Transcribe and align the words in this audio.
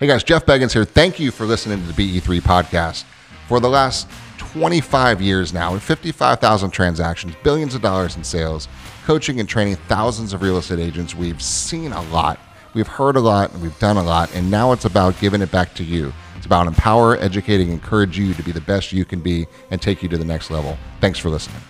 Hey 0.00 0.08
guys, 0.08 0.24
Jeff 0.24 0.44
Beggins 0.44 0.72
here. 0.72 0.84
Thank 0.84 1.20
you 1.20 1.30
for 1.30 1.46
listening 1.46 1.80
to 1.80 1.92
the 1.92 1.92
BE3 1.92 2.40
podcast. 2.40 3.04
For 3.46 3.60
the 3.60 3.68
last 3.68 4.08
25 4.38 5.22
years 5.22 5.54
now, 5.54 5.72
and 5.72 5.80
55,000 5.80 6.70
transactions, 6.72 7.36
billions 7.44 7.76
of 7.76 7.82
dollars 7.82 8.16
in 8.16 8.24
sales, 8.24 8.66
coaching 9.04 9.38
and 9.38 9.48
training 9.48 9.76
thousands 9.86 10.32
of 10.32 10.42
real 10.42 10.56
estate 10.56 10.80
agents, 10.80 11.14
we've 11.14 11.40
seen 11.40 11.92
a 11.92 12.02
lot, 12.10 12.40
we've 12.74 12.88
heard 12.88 13.14
a 13.14 13.20
lot, 13.20 13.52
and 13.52 13.62
we've 13.62 13.78
done 13.78 13.96
a 13.96 14.02
lot, 14.02 14.34
and 14.34 14.50
now 14.50 14.72
it's 14.72 14.84
about 14.84 15.18
giving 15.20 15.40
it 15.40 15.52
back 15.52 15.74
to 15.74 15.84
you. 15.84 16.12
It's 16.36 16.46
about 16.46 16.66
empower, 16.66 17.16
educating, 17.18 17.70
encourage 17.70 18.18
you 18.18 18.34
to 18.34 18.42
be 18.42 18.50
the 18.50 18.60
best 18.62 18.92
you 18.92 19.04
can 19.04 19.20
be 19.20 19.46
and 19.70 19.80
take 19.80 20.02
you 20.02 20.08
to 20.08 20.18
the 20.18 20.24
next 20.24 20.50
level. 20.50 20.76
Thanks 21.00 21.20
for 21.20 21.30
listening. 21.30 21.62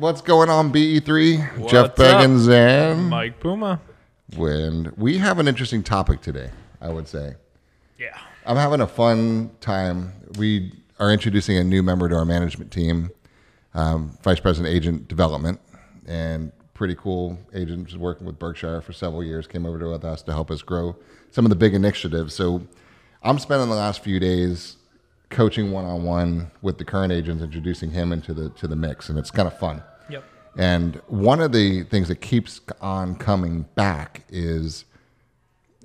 What's 0.00 0.22
going 0.22 0.48
on, 0.48 0.72
BE3? 0.72 1.58
What's 1.58 1.72
Jeff 1.72 1.84
up? 1.90 1.96
Beggins 1.96 2.50
and 2.50 3.10
Mike 3.10 3.38
Puma. 3.38 3.82
Wind. 4.34 4.94
We 4.96 5.18
have 5.18 5.38
an 5.38 5.46
interesting 5.46 5.82
topic 5.82 6.22
today, 6.22 6.48
I 6.80 6.88
would 6.88 7.06
say. 7.06 7.34
Yeah. 7.98 8.16
I'm 8.46 8.56
having 8.56 8.80
a 8.80 8.86
fun 8.86 9.50
time. 9.60 10.14
We 10.38 10.72
are 10.98 11.12
introducing 11.12 11.58
a 11.58 11.64
new 11.64 11.82
member 11.82 12.08
to 12.08 12.14
our 12.14 12.24
management 12.24 12.72
team, 12.72 13.10
um, 13.74 14.16
Vice 14.22 14.40
President 14.40 14.74
Agent 14.74 15.06
Development, 15.06 15.60
and 16.06 16.50
pretty 16.72 16.94
cool 16.94 17.38
agent 17.52 17.90
who's 17.90 17.98
working 17.98 18.26
with 18.26 18.38
Berkshire 18.38 18.80
for 18.80 18.94
several 18.94 19.22
years. 19.22 19.46
Came 19.46 19.66
over 19.66 19.78
to 19.78 19.90
with 19.90 20.06
us 20.06 20.22
to 20.22 20.32
help 20.32 20.50
us 20.50 20.62
grow 20.62 20.96
some 21.30 21.44
of 21.44 21.50
the 21.50 21.56
big 21.56 21.74
initiatives. 21.74 22.34
So 22.34 22.62
I'm 23.22 23.38
spending 23.38 23.68
the 23.68 23.74
last 23.74 24.02
few 24.02 24.18
days 24.18 24.78
coaching 25.28 25.72
one 25.72 25.84
on 25.84 26.04
one 26.04 26.50
with 26.62 26.78
the 26.78 26.86
current 26.86 27.12
agents, 27.12 27.42
introducing 27.42 27.90
him 27.90 28.14
into 28.14 28.32
the 28.32 28.48
to 28.48 28.66
the 28.66 28.76
mix, 28.76 29.10
and 29.10 29.18
it's 29.18 29.30
kind 29.30 29.46
of 29.46 29.58
fun. 29.58 29.82
Yep. 30.10 30.24
And 30.56 30.96
one 31.06 31.40
of 31.40 31.52
the 31.52 31.84
things 31.84 32.08
that 32.08 32.20
keeps 32.20 32.60
on 32.80 33.14
coming 33.14 33.66
back 33.74 34.24
is 34.28 34.84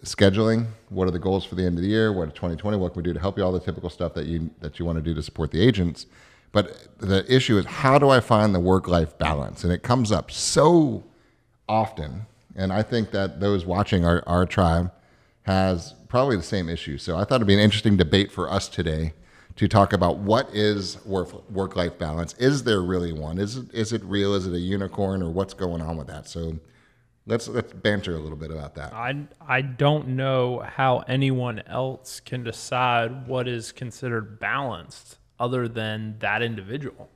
scheduling. 0.03 0.67
What 0.89 1.07
are 1.07 1.11
the 1.11 1.19
goals 1.19 1.45
for 1.45 1.55
the 1.55 1.63
end 1.63 1.77
of 1.77 1.83
the 1.83 1.89
year? 1.89 2.11
What 2.11 2.33
2020? 2.33 2.77
What 2.77 2.93
can 2.93 3.01
we 3.01 3.03
do 3.03 3.13
to 3.13 3.19
help 3.19 3.37
you? 3.37 3.43
All 3.43 3.51
the 3.51 3.59
typical 3.59 3.89
stuff 3.89 4.13
that 4.15 4.25
you 4.25 4.49
that 4.61 4.79
you 4.79 4.85
want 4.85 4.97
to 4.97 5.01
do 5.01 5.13
to 5.13 5.21
support 5.21 5.51
the 5.51 5.61
agents. 5.61 6.07
But 6.51 6.99
the 6.99 7.25
issue 7.33 7.57
is 7.57 7.65
how 7.65 7.99
do 7.99 8.09
I 8.09 8.21
find 8.21 8.55
the 8.55 8.59
work 8.59 8.87
life 8.87 9.17
balance? 9.17 9.63
And 9.63 9.73
it 9.73 9.83
comes 9.83 10.11
up 10.11 10.31
so 10.31 11.03
often. 11.67 12.25
And 12.55 12.71
I 12.71 12.81
think 12.81 13.11
that 13.11 13.41
those 13.41 13.65
watching 13.65 14.05
our, 14.05 14.23
our 14.25 14.45
tribe 14.45 14.91
has 15.43 15.93
probably 16.07 16.37
the 16.37 16.43
same 16.43 16.69
issue. 16.69 16.97
So 16.97 17.17
I 17.17 17.25
thought 17.25 17.35
it'd 17.35 17.47
be 17.47 17.53
an 17.53 17.59
interesting 17.59 17.97
debate 17.97 18.31
for 18.31 18.49
us 18.49 18.69
today 18.69 19.13
to 19.55 19.67
talk 19.67 19.93
about 19.93 20.17
what 20.17 20.49
is 20.53 21.03
work 21.05 21.49
work 21.49 21.75
life 21.75 21.97
balance. 21.97 22.33
Is 22.33 22.63
there 22.63 22.81
really 22.81 23.13
one? 23.13 23.37
Is 23.37 23.57
it 23.57 23.73
is 23.73 23.93
it 23.93 24.03
real? 24.03 24.33
Is 24.33 24.47
it 24.47 24.53
a 24.53 24.59
unicorn 24.59 25.21
or 25.23 25.29
what's 25.29 25.53
going 25.53 25.81
on 25.81 25.97
with 25.97 26.07
that? 26.07 26.27
So 26.27 26.59
let's 27.25 27.47
let's 27.47 27.71
banter 27.73 28.15
a 28.15 28.19
little 28.19 28.37
bit 28.37 28.51
about 28.51 28.75
that. 28.75 28.93
I, 28.93 29.15
I 29.47 29.61
don't 29.61 30.09
know 30.09 30.59
how 30.59 30.99
anyone 31.07 31.61
else 31.67 32.19
can 32.19 32.43
decide 32.43 33.27
what 33.27 33.47
is 33.47 33.71
considered 33.71 34.39
balanced 34.39 35.17
other 35.39 35.67
than 35.67 36.17
that 36.19 36.41
individual. 36.41 37.09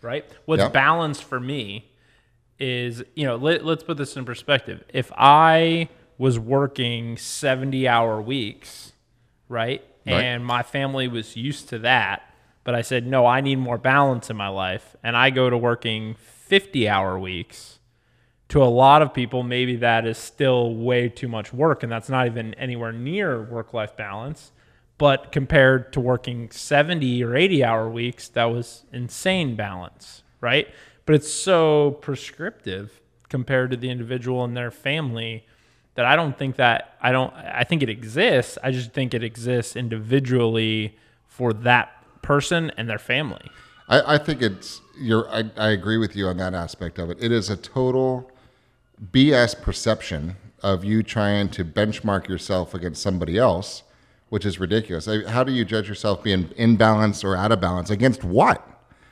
Right? 0.00 0.24
What's 0.46 0.62
Yeah. 0.62 0.68
balanced 0.70 1.22
for 1.22 1.38
me 1.38 1.90
is, 2.58 3.02
you 3.14 3.24
know, 3.24 3.36
let, 3.36 3.64
let's 3.64 3.84
put 3.84 3.96
this 3.96 4.16
in 4.16 4.24
perspective. 4.24 4.82
If 4.92 5.12
I 5.16 5.88
was 6.18 6.38
working 6.38 7.16
70 7.16 7.86
hour 7.86 8.20
weeks, 8.20 8.92
right? 9.48 9.82
Right. 10.06 10.22
And 10.22 10.44
my 10.44 10.62
family 10.62 11.08
was 11.08 11.36
used 11.36 11.68
to 11.70 11.78
that, 11.80 12.22
but 12.64 12.74
I 12.74 12.82
said, 12.82 13.06
no, 13.06 13.26
I 13.26 13.40
need 13.40 13.56
more 13.56 13.78
balance 13.78 14.30
in 14.30 14.36
my 14.36 14.48
life. 14.48 14.96
And 15.02 15.16
I 15.16 15.30
go 15.30 15.48
to 15.48 15.56
working 15.56 16.16
50 16.16 16.88
hour 16.88 17.18
weeks 17.18 17.78
to 18.52 18.62
a 18.62 18.64
lot 18.64 19.00
of 19.00 19.14
people, 19.14 19.42
maybe 19.42 19.76
that 19.76 20.06
is 20.06 20.18
still 20.18 20.74
way 20.74 21.08
too 21.08 21.26
much 21.26 21.54
work, 21.54 21.82
and 21.82 21.90
that's 21.90 22.10
not 22.10 22.26
even 22.26 22.52
anywhere 22.54 22.92
near 22.92 23.42
work 23.42 23.72
life 23.72 23.96
balance. 23.96 24.52
But 24.98 25.32
compared 25.32 25.90
to 25.94 26.00
working 26.00 26.50
70 26.50 27.24
or 27.24 27.34
80 27.34 27.64
hour 27.64 27.88
weeks, 27.88 28.28
that 28.28 28.44
was 28.44 28.84
insane 28.92 29.56
balance, 29.56 30.22
right? 30.42 30.68
But 31.06 31.14
it's 31.14 31.32
so 31.32 31.92
prescriptive 32.02 33.00
compared 33.30 33.70
to 33.70 33.76
the 33.78 33.88
individual 33.88 34.44
and 34.44 34.54
their 34.54 34.70
family 34.70 35.46
that 35.94 36.04
I 36.04 36.16
don't 36.16 36.36
think 36.36 36.56
that 36.56 36.96
I 37.00 37.12
don't 37.12 37.32
I 37.34 37.64
think 37.64 37.82
it 37.82 37.88
exists. 37.88 38.58
I 38.62 38.70
just 38.70 38.92
think 38.92 39.14
it 39.14 39.22
exists 39.22 39.76
individually 39.76 40.96
for 41.26 41.52
that 41.52 41.90
person 42.22 42.70
and 42.76 42.88
their 42.88 42.98
family. 42.98 43.50
I, 43.88 44.14
I 44.14 44.18
think 44.18 44.42
it's 44.42 44.80
you're 44.98 45.28
I, 45.28 45.44
I 45.56 45.70
agree 45.70 45.98
with 45.98 46.16
you 46.16 46.26
on 46.28 46.36
that 46.38 46.54
aspect 46.54 46.98
of 46.98 47.10
it. 47.10 47.18
It 47.20 47.32
is 47.32 47.50
a 47.50 47.56
total 47.56 48.30
BS 49.12 49.60
perception 49.60 50.36
of 50.62 50.84
you 50.84 51.02
trying 51.02 51.48
to 51.50 51.64
benchmark 51.64 52.28
yourself 52.28 52.72
against 52.72 53.02
somebody 53.02 53.36
else, 53.36 53.82
which 54.28 54.46
is 54.46 54.60
ridiculous. 54.60 55.08
I, 55.08 55.28
how 55.28 55.42
do 55.42 55.52
you 55.52 55.64
judge 55.64 55.88
yourself 55.88 56.22
being 56.22 56.50
in 56.56 56.76
balance 56.76 57.24
or 57.24 57.36
out 57.36 57.50
of 57.50 57.60
balance 57.60 57.90
against 57.90 58.22
what? 58.22 58.66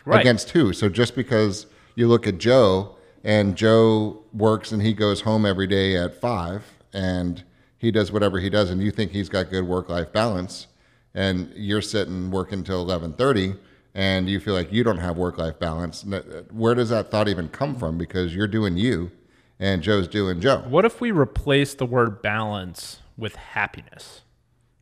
Right. 0.05 0.21
Against 0.21 0.51
who? 0.51 0.73
So 0.73 0.89
just 0.89 1.15
because 1.15 1.67
you 1.95 2.09
look 2.09 2.27
at 2.27 2.39
Joe 2.39 2.97
and 3.25 3.56
Joe 3.56 4.22
works 4.32 4.72
and 4.72 4.82
he 4.82 4.92
goes 4.92 5.22
home 5.22 5.44
every 5.44 5.66
day 5.66 5.97
at 5.97 6.20
five 6.20 6.64
and 6.92 7.42
he 7.78 7.91
does 7.91 8.12
whatever 8.12 8.38
he 8.41 8.50
does 8.50 8.70
and 8.70 8.82
you 8.82 8.91
think 8.91 9.12
he's 9.12 9.28
got 9.28 9.50
good 9.50 9.66
work 9.66 9.88
life 9.88 10.12
balance 10.12 10.66
and 11.14 11.53
you're 11.54 11.82
sitting 11.82 12.31
working 12.31 12.64
till 12.64 12.84
11:30 12.84 13.58
and 13.94 14.28
you 14.28 14.38
feel 14.38 14.54
like 14.54 14.72
you 14.72 14.84
don't 14.84 14.98
have 14.98 15.16
work 15.16 15.38
life 15.38 15.58
balance 15.58 16.04
where 16.50 16.75
does 16.75 16.91
that 16.91 17.10
thought 17.10 17.28
even 17.28 17.48
come 17.48 17.75
from 17.75 17.98
because 17.98 18.34
you're 18.34 18.48
doing 18.48 18.76
you 18.76 19.10
and 19.58 19.82
Joe's 19.82 20.08
doing 20.08 20.41
Joe 20.41 20.64
What 20.69 20.84
if 20.84 21.00
we 21.00 21.10
replace 21.10 21.75
the 21.75 21.87
word 21.87 22.22
balance 22.22 23.00
with 23.16 23.37
happiness? 23.37 24.22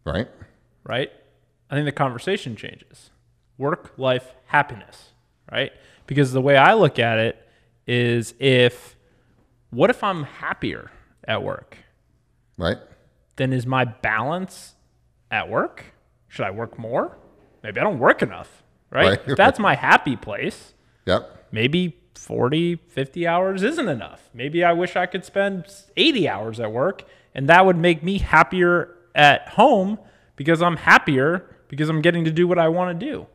right 0.04 0.28
right? 0.84 1.12
I 1.70 1.74
think 1.74 1.84
the 1.84 1.92
conversation 1.92 2.56
changes. 2.56 3.10
Work, 3.58 3.92
life, 3.98 4.34
happiness, 4.46 5.10
right? 5.52 5.70
Because 6.06 6.32
the 6.32 6.40
way 6.40 6.56
I 6.56 6.72
look 6.74 6.98
at 6.98 7.18
it 7.18 7.47
is 7.88 8.34
if, 8.38 8.96
what 9.70 9.90
if 9.90 10.04
I'm 10.04 10.22
happier 10.24 10.92
at 11.26 11.42
work? 11.42 11.78
right 12.56 12.78
Then 13.36 13.52
is 13.52 13.66
my 13.66 13.84
balance 13.84 14.74
at 15.30 15.48
work? 15.48 15.84
Should 16.28 16.44
I 16.44 16.50
work 16.50 16.78
more? 16.78 17.16
Maybe 17.62 17.80
I 17.80 17.84
don't 17.84 17.98
work 17.98 18.22
enough, 18.22 18.62
right? 18.90 19.18
Right. 19.18 19.28
If 19.28 19.36
that's 19.36 19.58
my 19.58 19.74
happy 19.74 20.14
place. 20.14 20.74
yep 21.06 21.34
Maybe 21.50 21.96
40, 22.14 22.76
50 22.76 23.26
hours 23.26 23.62
isn't 23.62 23.88
enough. 23.88 24.28
Maybe 24.34 24.62
I 24.62 24.72
wish 24.72 24.96
I 24.96 25.06
could 25.06 25.24
spend 25.24 25.64
80 25.96 26.28
hours 26.28 26.60
at 26.60 26.70
work 26.70 27.04
and 27.34 27.48
that 27.48 27.64
would 27.64 27.76
make 27.78 28.02
me 28.02 28.18
happier 28.18 28.94
at 29.14 29.48
home 29.50 29.98
because 30.36 30.60
I'm 30.60 30.76
happier 30.76 31.56
because 31.68 31.88
I'm 31.88 32.02
getting 32.02 32.24
to 32.24 32.30
do 32.30 32.46
what 32.46 32.58
I 32.58 32.68
want 32.68 32.98
to 32.98 33.06
do. 33.06 33.26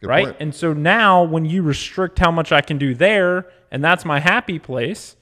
Good 0.00 0.08
right? 0.08 0.24
point. 0.26 0.36
And 0.40 0.54
so 0.54 0.72
now 0.72 1.22
when 1.24 1.44
you 1.44 1.62
restrict 1.62 2.18
how 2.18 2.30
much 2.30 2.52
I 2.52 2.60
can 2.60 2.78
do 2.78 2.94
there 2.94 3.46
and 3.70 3.82
that's 3.84 4.04
my 4.04 4.20
happy 4.20 4.58
place, 4.58 5.16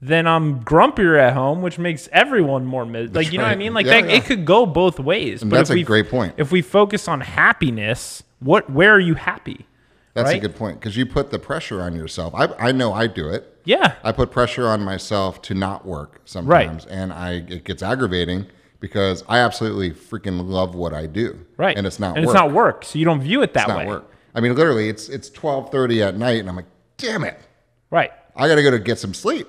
then 0.00 0.26
I'm 0.26 0.60
grumpier 0.64 1.18
at 1.20 1.34
home, 1.34 1.62
which 1.62 1.78
makes 1.78 2.08
everyone 2.12 2.64
more 2.66 2.84
mis- 2.86 3.12
like 3.14 3.32
you 3.32 3.38
know 3.38 3.44
what 3.44 3.52
I 3.52 3.56
mean? 3.56 3.72
Like 3.74 3.86
Yeah, 3.86 4.00
that, 4.02 4.10
yeah. 4.10 4.16
it 4.16 4.24
could 4.24 4.44
go 4.44 4.66
both 4.66 4.98
ways. 4.98 5.42
And 5.42 5.50
but 5.50 5.58
that's 5.58 5.70
if 5.70 5.74
a 5.74 5.78
we, 5.78 5.82
great 5.82 6.08
point. 6.10 6.34
If 6.36 6.52
we 6.52 6.62
focus 6.62 7.06
on 7.08 7.20
happiness, 7.20 8.22
what 8.40 8.68
where 8.70 8.92
are 8.94 9.00
you 9.00 9.14
happy? 9.14 9.66
that's 10.14 10.30
a 10.30 10.38
good 10.38 10.54
point 10.54 10.78
because 10.78 10.96
you 10.96 11.04
put 11.04 11.32
the 11.32 11.38
pressure 11.40 11.82
on 11.82 11.96
yourself 11.96 12.32
I, 12.36 12.46
I 12.68 12.70
know 12.70 12.92
I 12.92 13.08
do 13.08 13.28
it 13.28 13.58
Yeah. 13.64 13.94
I 14.04 14.12
put 14.12 14.30
pressure 14.30 14.68
on 14.68 14.80
myself 14.80 15.42
to 15.42 15.54
not 15.54 15.84
work 15.84 16.20
sometimes, 16.24 16.86
and 16.86 17.12
I 17.12 17.32
it 17.48 17.64
gets 17.64 17.82
aggravating 17.82 18.46
because 18.78 19.24
I 19.28 19.38
absolutely 19.40 19.90
freaking 19.90 20.46
love 20.48 20.74
what 20.76 20.92
I 20.94 21.06
do. 21.06 21.44
Right. 21.56 21.76
and 21.76 21.84
it's 21.86 21.98
not 21.98 22.16
and 22.16 22.26
work. 22.26 22.34
it's 22.34 22.40
not 22.40 22.52
work. 22.52 22.84
So 22.84 22.98
you 23.00 23.04
don't 23.04 23.22
view 23.22 23.42
it 23.42 23.54
that 23.54 23.62
It's 23.62 23.68
not 23.68 23.78
way. 23.78 23.86
work. 23.86 24.10
I 24.34 24.40
mean, 24.40 24.54
literally, 24.54 24.88
it's 24.88 25.08
it's 25.08 25.30
twelve 25.30 25.70
thirty 25.70 26.02
at 26.02 26.16
night, 26.16 26.40
and 26.40 26.48
I'm 26.48 26.56
like, 26.56 26.66
damn 26.96 27.24
it, 27.24 27.38
Right. 27.90 28.10
I 28.36 28.48
got 28.48 28.56
to 28.56 28.62
go 28.62 28.70
to 28.72 28.78
get 28.80 28.98
some 28.98 29.14
sleep, 29.14 29.46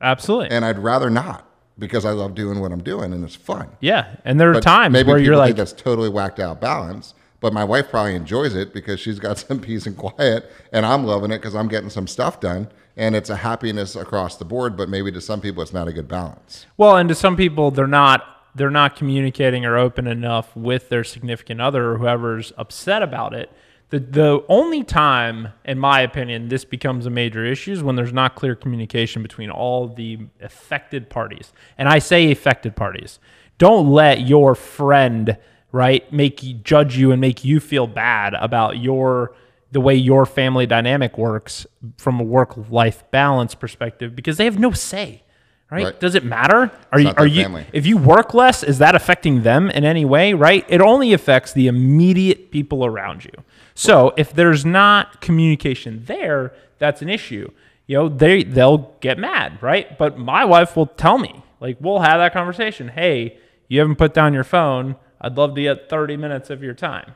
Absolutely. 0.00 0.50
and 0.50 0.64
I'd 0.64 0.78
rather 0.78 1.10
not 1.10 1.46
because 1.78 2.04
I 2.06 2.10
love 2.12 2.34
doing 2.34 2.60
what 2.60 2.72
I'm 2.72 2.82
doing 2.82 3.12
and 3.12 3.22
it's 3.22 3.36
fun. 3.36 3.68
yeah. 3.80 4.16
And 4.24 4.40
there 4.40 4.50
are 4.50 4.54
But 4.54 4.62
times 4.62 4.92
maybe 4.94 5.08
where 5.10 5.18
you're 5.18 5.36
like, 5.36 5.56
that's 5.56 5.72
totally 5.74 6.08
whacked 6.08 6.40
out 6.40 6.58
balance. 6.60 7.12
But 7.40 7.52
my 7.52 7.64
wife 7.64 7.90
probably 7.90 8.14
enjoys 8.14 8.54
it 8.54 8.72
because 8.72 8.98
she's 8.98 9.18
got 9.18 9.36
some 9.46 9.60
peace 9.60 9.86
and 9.86 9.94
quiet, 9.96 10.50
and 10.72 10.86
I'm 10.86 11.04
loving 11.04 11.30
it 11.30 11.38
because 11.38 11.54
I'm 11.54 11.68
getting 11.68 11.90
some 11.90 12.06
stuff 12.06 12.40
done, 12.40 12.68
and 12.96 13.14
it's 13.14 13.28
a 13.28 13.36
happiness 13.36 13.94
across 13.94 14.36
the 14.38 14.46
board. 14.46 14.74
But 14.76 14.88
maybe 14.88 15.12
to 15.12 15.20
some 15.20 15.42
people, 15.42 15.62
it's 15.62 15.74
not 15.74 15.86
a 15.88 15.92
good 15.92 16.08
balance. 16.08 16.64
well, 16.78 16.96
and 16.96 17.08
to 17.10 17.14
some 17.14 17.36
people, 17.36 17.70
they're 17.70 17.86
not 17.86 18.24
they're 18.54 18.70
not 18.70 18.96
communicating 18.96 19.66
or 19.66 19.76
open 19.76 20.06
enough 20.06 20.56
with 20.56 20.88
their 20.88 21.04
significant 21.04 21.60
other 21.60 21.90
or 21.92 21.98
whoever's 21.98 22.54
upset 22.56 23.02
about 23.02 23.34
it. 23.34 23.50
The 23.90 24.00
the 24.00 24.44
only 24.48 24.82
time, 24.82 25.52
in 25.64 25.78
my 25.78 26.00
opinion, 26.00 26.48
this 26.48 26.64
becomes 26.64 27.06
a 27.06 27.10
major 27.10 27.44
issue 27.44 27.72
is 27.72 27.82
when 27.82 27.94
there's 27.94 28.12
not 28.12 28.34
clear 28.34 28.56
communication 28.56 29.22
between 29.22 29.50
all 29.50 29.86
the 29.86 30.18
affected 30.40 31.08
parties. 31.08 31.52
And 31.78 31.88
I 31.88 32.00
say 32.00 32.30
affected 32.32 32.74
parties. 32.74 33.20
Don't 33.58 33.90
let 33.90 34.26
your 34.26 34.54
friend, 34.54 35.38
right, 35.70 36.10
make 36.12 36.42
you 36.42 36.54
judge 36.54 36.96
you 36.96 37.12
and 37.12 37.20
make 37.20 37.44
you 37.44 37.60
feel 37.60 37.86
bad 37.86 38.34
about 38.34 38.78
your 38.78 39.34
the 39.70 39.80
way 39.80 39.94
your 39.94 40.26
family 40.26 40.66
dynamic 40.66 41.16
works 41.18 41.66
from 41.96 42.18
a 42.18 42.22
work 42.22 42.70
life 42.70 43.04
balance 43.10 43.54
perspective 43.54 44.16
because 44.16 44.36
they 44.36 44.44
have 44.44 44.58
no 44.58 44.72
say. 44.72 45.22
Right? 45.70 45.84
Right. 45.86 46.00
Does 46.00 46.14
it 46.14 46.24
matter? 46.24 46.70
Are 46.92 47.00
you 47.00 47.12
are 47.16 47.26
you 47.26 47.42
family. 47.42 47.66
if 47.72 47.86
you 47.86 47.96
work 47.96 48.34
less, 48.34 48.62
is 48.62 48.78
that 48.78 48.94
affecting 48.94 49.42
them 49.42 49.68
in 49.70 49.84
any 49.84 50.04
way? 50.04 50.32
Right? 50.32 50.64
It 50.68 50.80
only 50.80 51.12
affects 51.12 51.52
the 51.52 51.66
immediate 51.66 52.52
people 52.52 52.84
around 52.86 53.24
you. 53.24 53.32
So 53.76 54.14
if 54.16 54.32
there's 54.32 54.64
not 54.64 55.20
communication 55.20 56.04
there, 56.06 56.54
that's 56.78 57.02
an 57.02 57.10
issue. 57.10 57.50
You 57.86 57.96
know, 57.98 58.08
they 58.08 58.42
they'll 58.42 58.94
get 59.00 59.18
mad, 59.18 59.62
right? 59.62 59.96
But 59.96 60.18
my 60.18 60.44
wife 60.44 60.76
will 60.76 60.86
tell 60.86 61.18
me, 61.18 61.44
like, 61.60 61.76
we'll 61.78 62.00
have 62.00 62.18
that 62.18 62.32
conversation. 62.32 62.88
Hey, 62.88 63.38
you 63.68 63.78
haven't 63.80 63.96
put 63.96 64.14
down 64.14 64.32
your 64.34 64.44
phone. 64.44 64.96
I'd 65.20 65.36
love 65.36 65.54
to 65.54 65.62
get 65.62 65.88
30 65.88 66.16
minutes 66.16 66.50
of 66.50 66.62
your 66.62 66.74
time. 66.74 67.12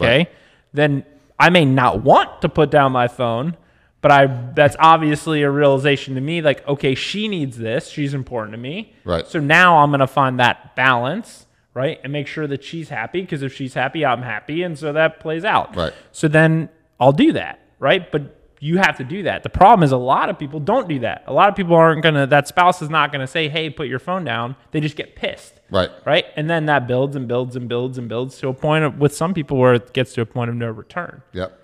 Okay. 0.00 0.18
Right. 0.18 0.30
Then 0.72 1.04
I 1.38 1.50
may 1.50 1.64
not 1.64 2.02
want 2.02 2.42
to 2.42 2.48
put 2.48 2.70
down 2.70 2.92
my 2.92 3.06
phone, 3.06 3.56
but 4.00 4.10
I 4.10 4.26
that's 4.54 4.76
obviously 4.78 5.42
a 5.42 5.50
realization 5.50 6.14
to 6.14 6.20
me 6.20 6.40
like, 6.40 6.66
okay, 6.66 6.94
she 6.94 7.28
needs 7.28 7.58
this. 7.58 7.88
She's 7.88 8.14
important 8.14 8.52
to 8.52 8.58
me. 8.58 8.94
Right. 9.04 9.26
So 9.26 9.40
now 9.40 9.78
I'm 9.78 9.90
going 9.90 10.00
to 10.00 10.06
find 10.06 10.40
that 10.40 10.74
balance, 10.74 11.46
right? 11.78 12.00
And 12.02 12.12
make 12.12 12.26
sure 12.26 12.48
that 12.48 12.64
she's 12.64 12.88
happy 12.88 13.20
because 13.20 13.44
if 13.44 13.54
she's 13.54 13.74
happy, 13.74 14.04
I'm 14.04 14.22
happy. 14.22 14.64
And 14.64 14.76
so 14.76 14.92
that 14.92 15.20
plays 15.20 15.44
out. 15.44 15.76
Right. 15.76 15.92
So 16.10 16.26
then 16.26 16.70
I'll 16.98 17.12
do 17.12 17.32
that, 17.34 17.60
right? 17.78 18.10
But 18.10 18.34
you 18.58 18.78
have 18.78 18.96
to 18.96 19.04
do 19.04 19.22
that. 19.22 19.44
The 19.44 19.48
problem 19.48 19.84
is 19.84 19.92
a 19.92 19.96
lot 19.96 20.28
of 20.28 20.36
people 20.40 20.58
don't 20.58 20.88
do 20.88 20.98
that. 20.98 21.22
A 21.28 21.32
lot 21.32 21.48
of 21.48 21.54
people 21.54 21.76
aren't 21.76 22.02
going 22.02 22.16
to, 22.16 22.26
that 22.26 22.48
spouse 22.48 22.82
is 22.82 22.90
not 22.90 23.12
going 23.12 23.20
to 23.20 23.28
say, 23.28 23.48
hey, 23.48 23.70
put 23.70 23.86
your 23.86 24.00
phone 24.00 24.24
down. 24.24 24.56
They 24.72 24.80
just 24.80 24.96
get 24.96 25.14
pissed 25.14 25.60
Right. 25.70 25.88
right? 26.04 26.24
And 26.34 26.50
then 26.50 26.66
that 26.66 26.88
builds 26.88 27.14
and 27.14 27.28
builds 27.28 27.54
and 27.54 27.68
builds 27.68 27.96
and 27.96 28.08
builds 28.08 28.38
to 28.38 28.48
a 28.48 28.52
point 28.54 28.82
of, 28.84 28.98
with 28.98 29.14
some 29.14 29.32
people 29.32 29.56
where 29.56 29.74
it 29.74 29.92
gets 29.92 30.12
to 30.14 30.22
a 30.22 30.26
point 30.26 30.50
of 30.50 30.56
no 30.56 30.68
return. 30.70 31.22
Yep. 31.32 31.56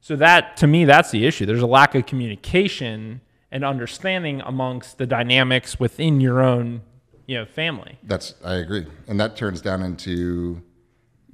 So 0.00 0.14
that 0.14 0.56
to 0.58 0.68
me, 0.68 0.84
that's 0.84 1.10
the 1.10 1.26
issue. 1.26 1.44
There's 1.46 1.62
a 1.62 1.66
lack 1.66 1.96
of 1.96 2.06
communication 2.06 3.20
and 3.50 3.64
understanding 3.64 4.40
amongst 4.42 4.98
the 4.98 5.06
dynamics 5.06 5.80
within 5.80 6.20
your 6.20 6.40
own, 6.40 6.82
you 7.26 7.36
know, 7.36 7.44
family. 7.44 7.98
That's 8.02 8.34
I 8.44 8.54
agree, 8.54 8.86
and 9.08 9.18
that 9.20 9.36
turns 9.36 9.60
down 9.60 9.82
into 9.82 10.62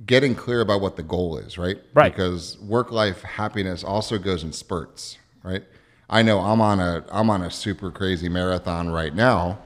getting 0.05 0.35
clear 0.35 0.61
about 0.61 0.81
what 0.81 0.97
the 0.97 1.03
goal 1.03 1.37
is, 1.39 1.59
right? 1.59 1.79
Right. 1.94 2.12
Because 2.12 2.59
work 2.59 2.91
life 2.91 3.23
happiness 3.23 3.85
also 3.85 4.19
goes 4.19 4.43
in 4.43 4.53
spurts, 4.53 5.19
right? 5.43 5.62
I 6.11 6.23
know 6.23 6.41
I'm 6.41 6.61
on 6.61 6.81
a 6.81 7.05
I'm 7.11 7.31
on 7.31 7.43
a 7.43 7.50
super 7.50 7.91
crazy 7.91 8.29
marathon 8.29 8.91
right 8.91 9.15
now 9.15 9.59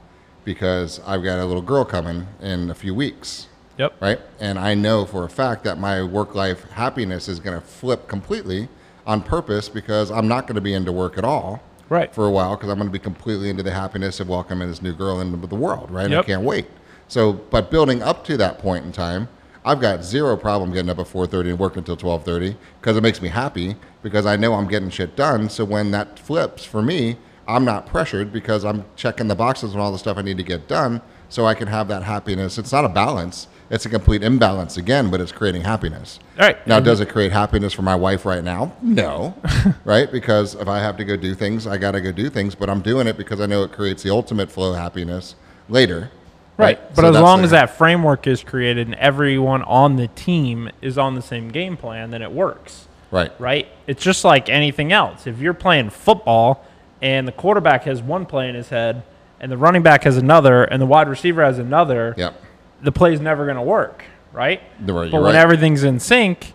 because 0.45 1.01
I've 1.05 1.23
got 1.23 1.39
a 1.39 1.45
little 1.45 1.61
girl 1.61 1.83
coming 1.83 2.27
in 2.41 2.69
a 2.71 2.75
few 2.75 2.95
weeks, 2.95 3.47
Yep. 3.77 4.01
right? 4.01 4.19
And 4.39 4.57
I 4.57 4.75
know 4.75 5.05
for 5.05 5.25
a 5.25 5.29
fact 5.29 5.65
that 5.65 5.77
my 5.77 6.01
work 6.03 6.35
life 6.35 6.63
happiness 6.71 7.27
is 7.27 7.39
going 7.41 7.59
to 7.59 7.65
flip 7.65 8.07
completely 8.07 8.69
on 9.05 9.21
purpose 9.21 9.67
because 9.67 10.09
I'm 10.09 10.27
not 10.27 10.47
going 10.47 10.55
to 10.55 10.61
be 10.61 10.73
into 10.73 10.91
work 10.93 11.17
at 11.17 11.25
all. 11.25 11.61
Right. 11.89 12.13
For 12.13 12.25
a 12.25 12.31
while 12.31 12.55
because 12.55 12.69
I'm 12.69 12.77
going 12.77 12.89
to 12.89 12.93
be 12.93 12.99
completely 12.99 13.49
into 13.49 13.63
the 13.63 13.71
happiness 13.71 14.19
of 14.19 14.27
welcoming 14.27 14.67
this 14.67 14.81
new 14.81 14.93
girl 14.93 15.21
into 15.21 15.47
the 15.47 15.55
world, 15.55 15.89
right? 15.89 16.05
And 16.05 16.15
I 16.15 16.23
can't 16.23 16.43
wait. 16.43 16.67
So, 17.07 17.33
but 17.33 17.71
building 17.71 18.03
up 18.03 18.25
to 18.25 18.37
that 18.37 18.59
point 18.59 18.85
in 18.85 18.91
time, 18.91 19.29
I've 19.63 19.79
got 19.81 20.03
zero 20.03 20.37
problem 20.37 20.71
getting 20.71 20.89
up 20.89 20.99
at 20.99 21.07
4:30 21.07 21.49
and 21.49 21.59
working 21.59 21.79
until 21.79 21.97
12:30 21.97 22.55
because 22.79 22.95
it 22.95 23.01
makes 23.03 23.21
me 23.21 23.29
happy 23.29 23.75
because 24.01 24.25
I 24.25 24.35
know 24.35 24.53
I'm 24.53 24.67
getting 24.67 24.89
shit 24.89 25.15
done. 25.15 25.49
So 25.49 25.65
when 25.65 25.91
that 25.91 26.19
flips 26.19 26.63
for 26.63 26.81
me, 26.81 27.17
I'm 27.47 27.65
not 27.65 27.85
pressured 27.85 28.31
because 28.31 28.65
I'm 28.65 28.85
checking 28.95 29.27
the 29.27 29.35
boxes 29.35 29.71
and 29.71 29.81
all 29.81 29.91
the 29.91 29.97
stuff 29.97 30.17
I 30.17 30.21
need 30.21 30.37
to 30.37 30.43
get 30.43 30.67
done 30.67 31.01
so 31.29 31.45
I 31.45 31.53
can 31.53 31.67
have 31.67 31.87
that 31.89 32.03
happiness. 32.03 32.57
It's 32.57 32.71
not 32.71 32.85
a 32.85 32.89
balance. 32.89 33.47
It's 33.69 33.85
a 33.85 33.89
complete 33.89 34.23
imbalance 34.23 34.77
again, 34.77 35.09
but 35.11 35.19
it's 35.19 35.31
creating 35.31 35.63
happiness. 35.63 36.19
All 36.39 36.45
right. 36.45 36.65
Now, 36.65 36.79
does 36.79 37.01
it 37.01 37.09
create 37.09 37.33
happiness 37.33 37.73
for 37.73 37.81
my 37.81 37.95
wife 37.95 38.25
right 38.25 38.43
now? 38.43 38.71
No, 38.81 39.35
right? 39.83 40.09
Because 40.09 40.55
if 40.55 40.67
I 40.69 40.79
have 40.79 40.95
to 40.97 41.03
go 41.05 41.17
do 41.17 41.35
things, 41.35 41.67
I 41.67 41.77
got 41.77 41.91
to 41.91 42.01
go 42.01 42.11
do 42.11 42.29
things, 42.29 42.55
but 42.55 42.69
I'm 42.69 42.81
doing 42.81 43.07
it 43.07 43.17
because 43.17 43.41
I 43.41 43.45
know 43.45 43.63
it 43.63 43.73
creates 43.73 44.03
the 44.03 44.09
ultimate 44.09 44.49
flow 44.49 44.71
of 44.71 44.77
happiness 44.77 45.35
later. 45.67 46.11
Right. 46.57 46.79
But 46.95 47.01
So 47.01 47.09
as 47.09 47.21
long 47.21 47.43
as 47.43 47.51
that 47.51 47.77
framework 47.77 48.25
is 48.25 48.43
created 48.43 48.87
and 48.87 48.95
everyone 48.95 49.61
on 49.63 49.95
the 49.95 50.07
team 50.07 50.69
is 50.81 50.97
on 50.97 51.15
the 51.15 51.21
same 51.21 51.49
game 51.49 51.77
plan, 51.77 52.09
then 52.09 52.21
it 52.21 52.31
works. 52.31 52.87
Right. 53.11 53.31
right? 53.39 53.67
It's 53.85 54.03
just 54.03 54.25
like 54.25 54.49
anything 54.49 54.91
else. 54.91 55.27
If 55.27 55.39
you're 55.39 55.53
playing 55.53 55.91
football 55.91 56.65
and 57.01 57.27
the 57.27 57.31
quarterback 57.31 57.83
has 57.83 58.01
one 58.01 58.25
play 58.25 58.49
in 58.49 58.55
his 58.55 58.69
head 58.69 59.03
and 59.39 59.51
the 59.51 59.57
running 59.57 59.83
back 59.83 60.03
has 60.03 60.17
another 60.17 60.63
and 60.63 60.81
the 60.81 60.85
wide 60.85 61.07
receiver 61.07 61.43
has 61.43 61.59
another, 61.59 62.15
Yep. 62.17 62.41
The 62.81 62.91
play's 62.91 63.19
never 63.19 63.45
going 63.45 63.57
to 63.57 63.61
work, 63.61 64.03
right? 64.31 64.61
Right, 64.79 65.11
but 65.11 65.21
when 65.21 65.23
right. 65.23 65.35
everything's 65.35 65.83
in 65.83 65.99
sync, 65.99 66.53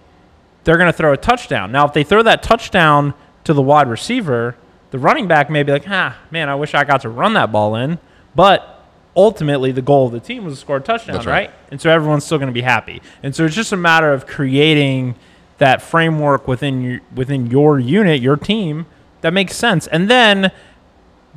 they're 0.65 0.77
going 0.77 0.91
to 0.91 0.97
throw 0.97 1.13
a 1.13 1.17
touchdown. 1.17 1.73
Now, 1.73 1.87
if 1.87 1.93
they 1.93 2.05
throw 2.05 2.23
that 2.23 2.43
touchdown 2.43 3.15
to 3.45 3.53
the 3.53 3.63
wide 3.63 3.89
receiver, 3.89 4.57
the 4.91 4.99
running 4.99 5.27
back 5.27 5.51
may 5.51 5.63
be 5.63 5.73
like, 5.73 5.89
"Ah, 5.89 6.19
man, 6.31 6.49
I 6.49 6.55
wish 6.55 6.75
I 6.75 6.85
got 6.85 7.01
to 7.03 7.09
run 7.09 7.35
that 7.35 7.51
ball 7.51 7.75
in." 7.75 7.99
But 8.35 8.85
ultimately, 9.17 9.73
the 9.73 9.83
goal 9.83 10.07
of 10.07 10.13
the 10.13 10.21
team 10.21 10.45
was 10.45 10.55
to 10.55 10.61
score 10.61 10.77
a 10.77 10.81
touchdown, 10.81 11.17
right. 11.17 11.27
right. 11.27 11.51
And 11.71 11.81
so 11.81 11.91
everyone's 11.91 12.25
still 12.25 12.39
going 12.39 12.49
to 12.49 12.55
be 12.55 12.63
happy. 12.63 13.03
And 13.23 13.35
so 13.35 13.45
it's 13.45 13.55
just 13.55 13.73
a 13.73 13.77
matter 13.77 14.13
of 14.13 14.27
creating 14.27 15.17
that 15.59 15.83
framework 15.83 16.49
within 16.49 16.83
your 16.83 17.01
within 17.15 17.51
your 17.51 17.79
unit, 17.79 18.21
your 18.21 18.37
team 18.37 18.87
that 19.21 19.33
makes 19.33 19.57
sense, 19.57 19.87
and 19.87 20.11
then 20.11 20.51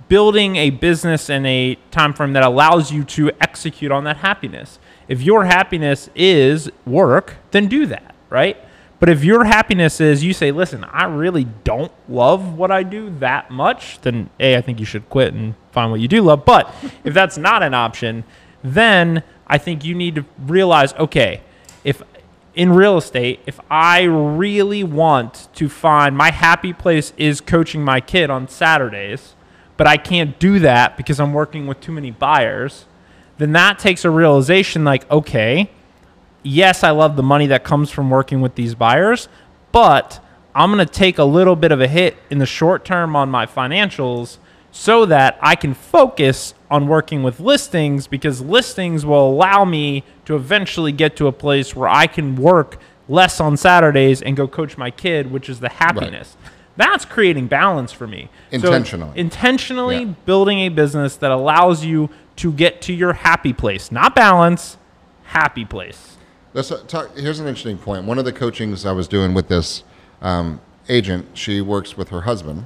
building 0.07 0.55
a 0.55 0.69
business 0.69 1.29
in 1.29 1.45
a 1.45 1.75
time 1.91 2.13
frame 2.13 2.33
that 2.33 2.43
allows 2.43 2.91
you 2.91 3.03
to 3.03 3.31
execute 3.41 3.91
on 3.91 4.03
that 4.03 4.17
happiness. 4.17 4.79
If 5.07 5.21
your 5.21 5.45
happiness 5.45 6.09
is 6.15 6.71
work, 6.85 7.35
then 7.51 7.67
do 7.67 7.85
that, 7.87 8.15
right? 8.29 8.57
But 8.99 9.09
if 9.09 9.23
your 9.23 9.43
happiness 9.43 9.99
is 9.99 10.23
you 10.23 10.33
say, 10.33 10.51
listen, 10.51 10.83
I 10.85 11.05
really 11.05 11.43
don't 11.63 11.91
love 12.07 12.57
what 12.57 12.71
I 12.71 12.83
do 12.83 13.09
that 13.19 13.51
much, 13.51 13.99
then 14.01 14.29
A, 14.39 14.55
I 14.55 14.61
think 14.61 14.79
you 14.79 14.85
should 14.85 15.09
quit 15.09 15.33
and 15.33 15.55
find 15.71 15.91
what 15.91 15.99
you 15.99 16.07
do 16.07 16.21
love. 16.21 16.45
But 16.45 16.73
if 17.03 17.13
that's 17.13 17.37
not 17.37 17.61
an 17.61 17.73
option, 17.73 18.23
then 18.63 19.21
I 19.47 19.57
think 19.57 19.83
you 19.83 19.93
need 19.95 20.15
to 20.15 20.25
realize, 20.39 20.93
okay, 20.93 21.41
if 21.83 22.01
in 22.55 22.71
real 22.71 22.97
estate, 22.97 23.41
if 23.45 23.59
I 23.69 24.03
really 24.03 24.83
want 24.83 25.49
to 25.55 25.67
find 25.67 26.15
my 26.15 26.31
happy 26.31 26.71
place 26.71 27.11
is 27.17 27.41
coaching 27.41 27.83
my 27.83 27.99
kid 27.99 28.29
on 28.29 28.47
Saturdays, 28.47 29.34
but 29.77 29.87
I 29.87 29.97
can't 29.97 30.37
do 30.39 30.59
that 30.59 30.97
because 30.97 31.19
I'm 31.19 31.33
working 31.33 31.67
with 31.67 31.81
too 31.81 31.91
many 31.91 32.11
buyers, 32.11 32.85
then 33.37 33.51
that 33.53 33.79
takes 33.79 34.05
a 34.05 34.09
realization 34.09 34.83
like, 34.83 35.09
okay, 35.11 35.69
yes, 36.43 36.83
I 36.83 36.91
love 36.91 37.15
the 37.15 37.23
money 37.23 37.47
that 37.47 37.63
comes 37.63 37.91
from 37.91 38.09
working 38.09 38.41
with 38.41 38.55
these 38.55 38.75
buyers, 38.75 39.27
but 39.71 40.19
I'm 40.53 40.71
going 40.71 40.85
to 40.85 40.91
take 40.91 41.17
a 41.17 41.25
little 41.25 41.55
bit 41.55 41.71
of 41.71 41.81
a 41.81 41.87
hit 41.87 42.15
in 42.29 42.37
the 42.37 42.45
short 42.45 42.85
term 42.85 43.15
on 43.15 43.29
my 43.29 43.45
financials 43.45 44.37
so 44.71 45.05
that 45.05 45.37
I 45.41 45.55
can 45.55 45.73
focus 45.73 46.53
on 46.69 46.87
working 46.87 47.23
with 47.23 47.39
listings 47.39 48.07
because 48.07 48.41
listings 48.41 49.05
will 49.05 49.29
allow 49.29 49.65
me 49.65 50.03
to 50.25 50.35
eventually 50.35 50.91
get 50.91 51.15
to 51.17 51.27
a 51.27 51.31
place 51.31 51.75
where 51.75 51.89
I 51.89 52.07
can 52.07 52.35
work 52.35 52.77
less 53.07 53.39
on 53.39 53.57
Saturdays 53.57 54.21
and 54.21 54.35
go 54.35 54.47
coach 54.47 54.77
my 54.77 54.91
kid, 54.91 55.31
which 55.31 55.49
is 55.49 55.59
the 55.59 55.69
happiness. 55.69 56.35
That's 56.77 57.05
creating 57.05 57.47
balance 57.47 57.91
for 57.91 58.05
me. 58.07 58.29
So 58.51 58.57
Intentionally. 58.57 59.11
intentionally 59.17 59.99
Yeah. 59.99 60.13
building 60.25 60.59
a 60.59 60.69
business 60.69 61.15
that 61.17 61.31
allows 61.31 61.85
you 61.85 62.09
to 62.37 62.51
get 62.51 62.81
to 62.83 62.93
your 62.93 63.13
happy 63.13 63.53
place, 63.53 63.91
not 63.91 64.13
balance, 64.15 64.77
happy 65.23 65.63
place. 65.65 66.17
Talk. 66.87 67.15
Here's 67.17 67.39
an 67.39 67.47
interesting 67.47 67.77
point. 67.77 68.05
One 68.05 68.17
of 68.17 68.25
the 68.25 68.31
coachings 68.33 68.85
I 68.85 68.91
was 68.93 69.07
doing 69.07 69.33
with 69.33 69.47
this 69.49 69.83
um, 70.21 70.61
agent, 70.89 71.27
she 71.33 71.59
works 71.61 71.97
with 71.97 72.09
her 72.09 72.21
husband, 72.21 72.65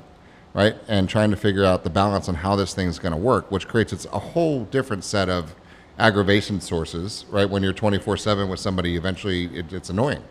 right, 0.53 0.75
and 0.87 1.09
trying 1.09 1.31
to 1.31 1.37
figure 1.37 1.65
out 1.65 1.83
the 1.83 1.89
balance 1.89 2.29
on 2.29 2.35
how 2.35 2.55
this 2.55 2.73
thing's 2.73 2.99
going 2.99 3.11
to 3.13 3.17
work, 3.17 3.51
which 3.51 3.67
creates 3.67 3.91
its, 3.93 4.05
a 4.13 4.19
whole 4.19 4.65
different 4.65 5.03
set 5.03 5.27
of 5.29 5.55
aggravation 5.97 6.61
sources, 6.61 7.25
right? 7.29 7.49
When 7.49 7.61
you're 7.63 7.73
24/7 7.73 8.47
with 8.49 8.59
somebody, 8.59 8.95
eventually 8.95 9.45
it, 9.55 9.73
it's 9.73 9.89
annoying, 9.89 10.21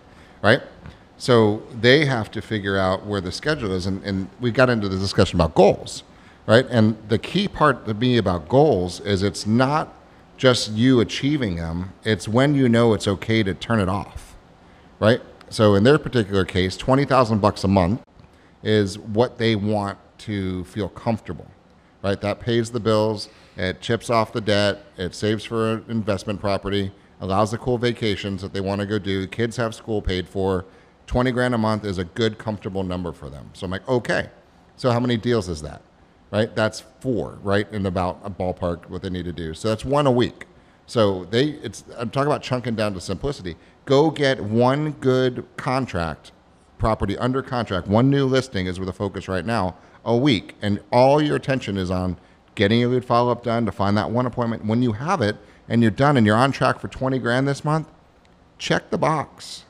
right? 0.43 0.63
So 1.19 1.65
they 1.73 2.05
have 2.05 2.31
to 2.31 2.41
figure 2.41 2.79
out 2.79 3.05
where 3.05 3.21
the 3.21 3.33
schedule 3.33 3.73
is, 3.73 3.87
and, 3.87 4.03
and 4.05 4.29
we 4.41 4.53
got 4.53 4.71
into 4.71 4.89
the 4.89 4.97
discussion 4.97 5.41
about 5.41 5.57
goals, 5.57 6.05
right? 6.47 6.65
And 6.71 6.97
the 7.09 7.19
key 7.19 7.49
part 7.49 7.87
to 7.87 7.95
me 7.95 8.19
about 8.19 8.49
goals 8.49 9.01
is 9.01 9.25
it's 9.25 9.45
not 9.45 9.95
just 10.37 10.71
you 10.71 11.01
achieving 11.01 11.57
them; 11.57 11.93
it's 12.05 12.29
when 12.29 12.55
you 12.55 12.69
know 12.69 12.95
it's 12.95 13.09
okay 13.09 13.43
to 13.43 13.53
turn 13.53 13.81
it 13.81 13.89
off, 13.89 14.37
right? 15.01 15.21
So 15.51 15.75
in 15.75 15.83
their 15.83 15.99
particular 15.99 16.45
case, 16.45 16.77
twenty 16.77 17.05
thousand 17.05 17.41
bucks 17.41 17.65
a 17.65 17.69
month 17.69 18.01
is 18.63 18.97
what 18.97 19.39
they 19.39 19.57
want 19.57 19.99
to 20.19 20.63
feel 20.65 20.89
comfortable, 20.89 21.51
right? 22.05 22.21
That 22.21 22.39
pays 22.39 22.71
the 22.71 22.81
bills, 22.81 23.29
it 23.57 23.81
chips 23.81 24.09
off 24.09 24.33
the 24.33 24.41
debt, 24.41 24.85
it 24.97 25.17
saves 25.17 25.43
for 25.43 25.73
an 25.73 25.85
investment 25.89 26.41
property, 26.41 26.93
allows 27.21 27.51
the 27.51 27.59
cool 27.59 27.77
vacations 27.79 28.41
that 28.43 28.53
they 28.53 28.61
want 28.61 28.81
to 28.81 28.87
go 28.87 29.01
do. 29.01 29.27
Kids 29.27 29.57
have 29.57 29.75
school 29.75 30.01
paid 30.01 30.29
for. 30.29 30.65
20 31.09 31.33
grand 31.33 31.55
a 31.55 31.59
month 31.59 31.85
is 31.85 31.99
a 31.99 32.05
good, 32.05 32.39
comfortable 32.39 32.85
number 32.85 33.13
for 33.13 33.29
them. 33.29 33.51
So 33.55 33.65
I'm 33.65 33.71
like, 33.71 33.89
okay. 33.89 34.31
So 34.77 34.93
how 34.93 35.01
many 35.01 35.17
deals 35.17 35.49
is 35.49 35.61
that? 35.63 35.83
Right? 36.31 36.55
That's 36.55 36.85
four, 37.01 37.39
right? 37.43 37.71
In 37.73 37.87
about 37.87 38.21
a 38.23 38.31
ballpark 38.31 38.89
what 38.89 39.03
they 39.03 39.11
need 39.11 39.25
to 39.25 39.33
do. 39.33 39.55
So 39.55 39.69
that's 39.69 39.85
one 39.85 40.07
a 40.07 40.11
week. 40.13 40.47
So 40.87 41.25
they, 41.25 41.49
it's, 41.49 41.85
I'm 41.97 42.11
talking 42.11 42.29
about 42.29 42.43
chunking 42.43 42.77
down 42.77 42.95
to 42.95 43.01
simplicity. 43.01 43.57
Go 43.87 44.11
get 44.11 44.41
one 44.41 44.93
good 44.93 45.45
contract 45.57 46.33
property 46.79 47.19
under 47.19 47.43
contract, 47.43 47.89
one 47.89 48.09
new 48.09 48.25
listing 48.25 48.67
is 48.67 48.79
where 48.79 48.87
the 48.87 48.93
focus 48.93 49.29
right 49.29 49.45
now, 49.45 49.77
a 50.05 50.17
week, 50.17 50.55
and 50.63 50.81
all 50.93 51.21
your 51.21 51.37
attention 51.37 51.77
is 51.77 51.91
on 51.91 52.17
getting 52.55 52.81
your 52.81 52.91
lead 52.91 53.05
follow 53.05 53.31
up 53.31 53.43
done 53.43 53.67
to 53.67 53.73
find 53.73 53.97
that 53.97 54.11
one 54.11 54.27
appointment. 54.27 54.65
When 54.65 54.83
you 54.83 54.93
have 54.93 55.21
it 55.21 55.37
and 55.69 55.83
you're 55.83 55.91
done 55.91 56.17
and 56.17 56.27
you're 56.27 56.37
on 56.37 56.53
track 56.53 56.79
for 56.79 56.89
20 56.89 57.19
grand 57.19 57.47
this 57.47 57.65
month, 57.65 57.89
check 58.59 58.91
the 58.91 58.99
box 58.99 59.65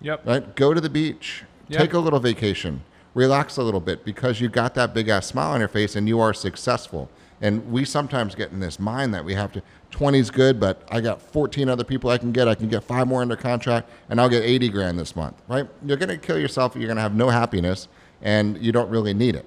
Yep. 0.00 0.26
right? 0.26 0.54
Go 0.56 0.74
to 0.74 0.80
the 0.80 0.90
beach, 0.90 1.44
Yeah. 1.68 1.78
take 1.78 1.92
a 1.94 1.98
little 1.98 2.20
vacation, 2.20 2.82
relax 3.14 3.56
a 3.56 3.62
little 3.62 3.80
bit 3.80 4.04
because 4.04 4.40
you 4.40 4.48
got 4.48 4.74
that 4.74 4.92
big 4.94 5.08
ass 5.08 5.26
smile 5.26 5.52
on 5.52 5.60
your 5.60 5.68
face 5.68 5.96
and 5.96 6.06
you 6.08 6.20
are 6.20 6.34
successful. 6.34 7.08
And 7.40 7.70
we 7.70 7.84
sometimes 7.84 8.34
get 8.34 8.50
in 8.50 8.60
this 8.60 8.78
mind 8.80 9.12
that 9.14 9.24
we 9.24 9.34
have 9.34 9.52
to 9.52 9.62
20 9.90 10.18
is 10.18 10.30
good, 10.30 10.58
but 10.58 10.82
I 10.90 11.00
got 11.00 11.20
14 11.20 11.68
other 11.68 11.84
people 11.84 12.10
I 12.10 12.18
can 12.18 12.32
get. 12.32 12.48
I 12.48 12.54
can 12.54 12.68
get 12.68 12.82
five 12.84 13.06
more 13.06 13.22
under 13.22 13.36
contract 13.36 13.88
and 14.08 14.20
I'll 14.20 14.28
get 14.28 14.42
80 14.42 14.68
grand 14.70 14.98
this 14.98 15.14
month, 15.16 15.40
right? 15.48 15.66
You're 15.84 15.96
going 15.96 16.08
to 16.08 16.18
kill 16.18 16.38
yourself. 16.38 16.74
You're 16.76 16.86
going 16.86 16.96
to 16.96 17.02
have 17.02 17.14
no 17.14 17.28
happiness 17.30 17.88
and 18.22 18.58
you 18.62 18.72
don't 18.72 18.88
really 18.90 19.12
need 19.14 19.34
it. 19.34 19.44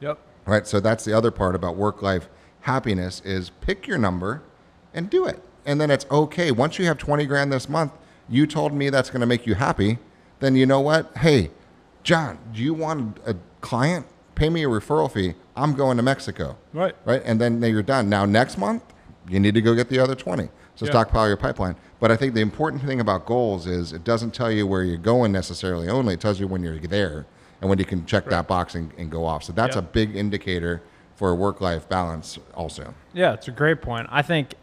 Yep. 0.00 0.18
Right. 0.46 0.66
So 0.66 0.80
that's 0.80 1.04
the 1.04 1.12
other 1.12 1.30
part 1.30 1.54
about 1.54 1.76
work 1.76 2.02
life 2.02 2.28
happiness 2.62 3.22
is 3.24 3.50
pick 3.60 3.86
your 3.86 3.98
number 3.98 4.42
and 4.94 5.08
do 5.08 5.26
it. 5.26 5.42
And 5.64 5.80
then 5.80 5.90
it's 5.90 6.06
okay. 6.10 6.50
Once 6.50 6.78
you 6.78 6.86
have 6.86 6.98
20 6.98 7.24
grand 7.26 7.52
this 7.52 7.68
month, 7.68 7.92
you 8.28 8.46
told 8.46 8.72
me 8.72 8.90
that's 8.90 9.10
going 9.10 9.20
to 9.20 9.26
make 9.26 9.46
you 9.46 9.54
happy. 9.54 9.98
Then 10.40 10.54
you 10.54 10.66
know 10.66 10.80
what? 10.80 11.16
Hey, 11.18 11.50
John, 12.02 12.38
do 12.52 12.62
you 12.62 12.74
want 12.74 13.18
a 13.26 13.34
client? 13.60 14.06
Pay 14.34 14.50
me 14.50 14.64
a 14.64 14.68
referral 14.68 15.10
fee. 15.10 15.34
I'm 15.56 15.74
going 15.74 15.96
to 15.96 16.02
Mexico. 16.02 16.56
Right. 16.72 16.94
Right. 17.04 17.22
And 17.24 17.40
then 17.40 17.60
you're 17.62 17.82
done. 17.82 18.08
Now, 18.08 18.24
next 18.24 18.56
month, 18.58 18.82
you 19.28 19.40
need 19.40 19.54
to 19.54 19.60
go 19.60 19.74
get 19.74 19.88
the 19.88 19.98
other 19.98 20.14
20. 20.14 20.48
So 20.76 20.86
Yeah. 20.86 20.92
stockpile 20.92 21.26
your 21.26 21.36
pipeline. 21.36 21.74
But 21.98 22.12
I 22.12 22.16
think 22.16 22.34
the 22.34 22.40
important 22.40 22.84
thing 22.84 23.00
about 23.00 23.26
goals 23.26 23.66
is 23.66 23.92
it 23.92 24.04
doesn't 24.04 24.32
tell 24.32 24.50
you 24.52 24.64
where 24.66 24.84
you're 24.84 24.96
going 24.96 25.32
necessarily 25.32 25.88
only. 25.88 26.14
It 26.14 26.20
tells 26.20 26.38
you 26.38 26.46
when 26.46 26.62
you're 26.62 26.78
there 26.78 27.26
and 27.60 27.68
when 27.68 27.80
you 27.80 27.84
can 27.84 28.06
check 28.06 28.26
that 28.30 28.46
box 28.46 28.76
and, 28.76 28.92
and 28.96 29.10
go 29.10 29.24
off. 29.24 29.42
So 29.42 29.52
that's 29.52 29.74
Yeah. 29.74 29.80
a 29.80 29.82
big 29.82 30.14
indicator 30.14 30.80
for 31.16 31.34
work 31.34 31.60
life 31.60 31.88
balance 31.88 32.38
also. 32.54 32.94
Yeah, 33.12 33.32
it's 33.32 33.48
a 33.48 33.50
great 33.50 33.82
point. 33.82 34.06
I 34.12 34.22
think 34.22 34.54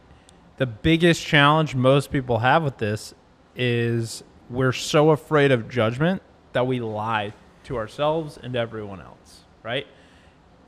the 0.55 0.65
biggest 0.65 1.25
challenge 1.25 1.75
most 1.75 2.11
people 2.13 2.39
have 2.39 2.63
with 2.63 2.77
this 2.77 3.13
is 3.55 4.23
we're 4.49 4.71
so 4.71 5.11
afraid 5.11 5.51
of 5.51 5.69
judgment 5.69 6.21
that 6.53 6.67
we 6.67 6.79
lie 6.79 7.33
to 7.63 7.77
ourselves 7.77 8.37
and 8.41 8.55
everyone 8.55 9.01
else, 9.01 9.41
right? 9.63 9.87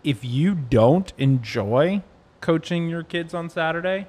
If 0.03 0.23
you 0.23 0.55
don't 0.55 1.11
enjoy 1.17 2.03
coaching 2.41 2.89
your 2.89 3.03
kids 3.03 3.33
on 3.33 3.49
Saturday, 3.49 4.07